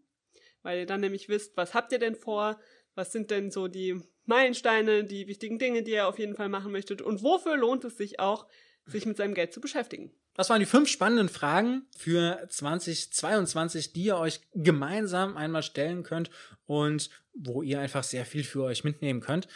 [0.62, 2.61] Weil ihr dann nämlich wisst, was habt ihr denn vor?
[2.94, 6.72] Was sind denn so die Meilensteine, die wichtigen Dinge, die ihr auf jeden Fall machen
[6.72, 7.02] möchtet?
[7.02, 8.46] Und wofür lohnt es sich auch,
[8.84, 10.12] sich mit seinem Geld zu beschäftigen?
[10.41, 16.30] Das waren die fünf spannenden Fragen für 2022, die ihr euch gemeinsam einmal stellen könnt
[16.64, 19.49] und wo ihr einfach sehr viel für euch mitnehmen könnt.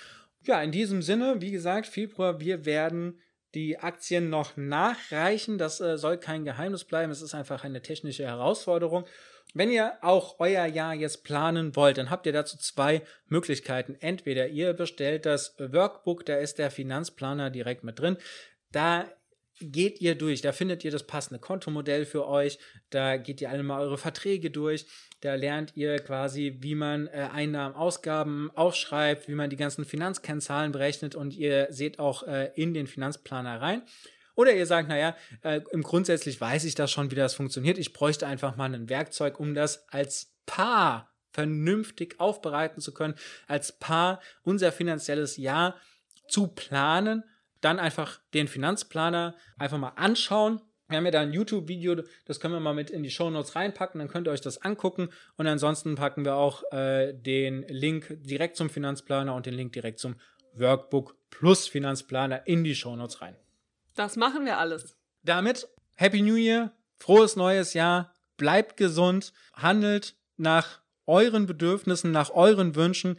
[0.43, 3.18] Ja, in diesem Sinne, wie gesagt, Februar, wir werden
[3.55, 5.57] die Aktien noch nachreichen.
[5.57, 7.11] Das äh, soll kein Geheimnis bleiben.
[7.11, 9.07] Es ist einfach eine technische Herausforderung.
[9.55, 13.97] Wenn ihr auch euer Jahr jetzt planen wollt, dann habt ihr dazu zwei Möglichkeiten.
[14.01, 18.18] Entweder ihr bestellt das Workbook, da ist der Finanzplaner direkt mit drin.
[18.70, 19.07] Da
[19.61, 22.59] geht ihr durch, da findet ihr das passende Kontomodell für euch,
[22.90, 24.86] da geht ihr alle mal eure Verträge durch,
[25.20, 30.72] da lernt ihr quasi, wie man äh, Einnahmen, Ausgaben aufschreibt, wie man die ganzen Finanzkennzahlen
[30.72, 33.82] berechnet und ihr seht auch äh, in den Finanzplaner rein.
[34.36, 37.78] Oder ihr sagt, naja, äh, im grundsätzlich weiß ich das schon, wie das funktioniert.
[37.78, 43.14] Ich bräuchte einfach mal ein Werkzeug, um das als Paar vernünftig aufbereiten zu können,
[43.46, 45.76] als Paar unser finanzielles Jahr
[46.28, 47.24] zu planen
[47.65, 50.61] dann einfach den Finanzplaner einfach mal anschauen.
[50.89, 53.57] Wir haben ja da ein YouTube-Video, das können wir mal mit in die Show Notes
[53.57, 55.09] reinpacken, dann könnt ihr euch das angucken.
[55.37, 59.99] Und ansonsten packen wir auch äh, den Link direkt zum Finanzplaner und den Link direkt
[59.99, 60.17] zum
[60.53, 63.37] Workbook plus Finanzplaner in die Show Notes rein.
[63.95, 64.97] Das machen wir alles.
[65.23, 72.75] Damit Happy New Year, frohes neues Jahr, bleibt gesund, handelt nach euren Bedürfnissen, nach euren
[72.75, 73.19] Wünschen,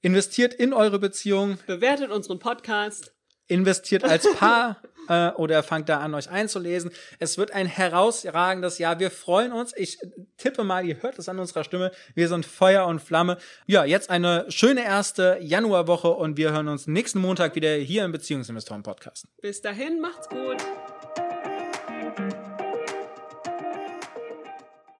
[0.00, 3.12] investiert in eure Beziehung, bewertet unseren Podcast
[3.48, 4.76] investiert als Paar
[5.08, 6.90] äh, oder fangt da an, euch einzulesen.
[7.18, 8.98] Es wird ein herausragendes Jahr.
[9.00, 9.72] Wir freuen uns.
[9.76, 9.98] Ich
[10.36, 11.90] tippe mal, ihr hört es an unserer Stimme.
[12.14, 13.38] Wir sind Feuer und Flamme.
[13.66, 18.12] Ja, jetzt eine schöne erste Januarwoche und wir hören uns nächsten Montag wieder hier im
[18.12, 19.26] Beziehungsinvestoren Podcast.
[19.40, 20.58] Bis dahin, macht's gut.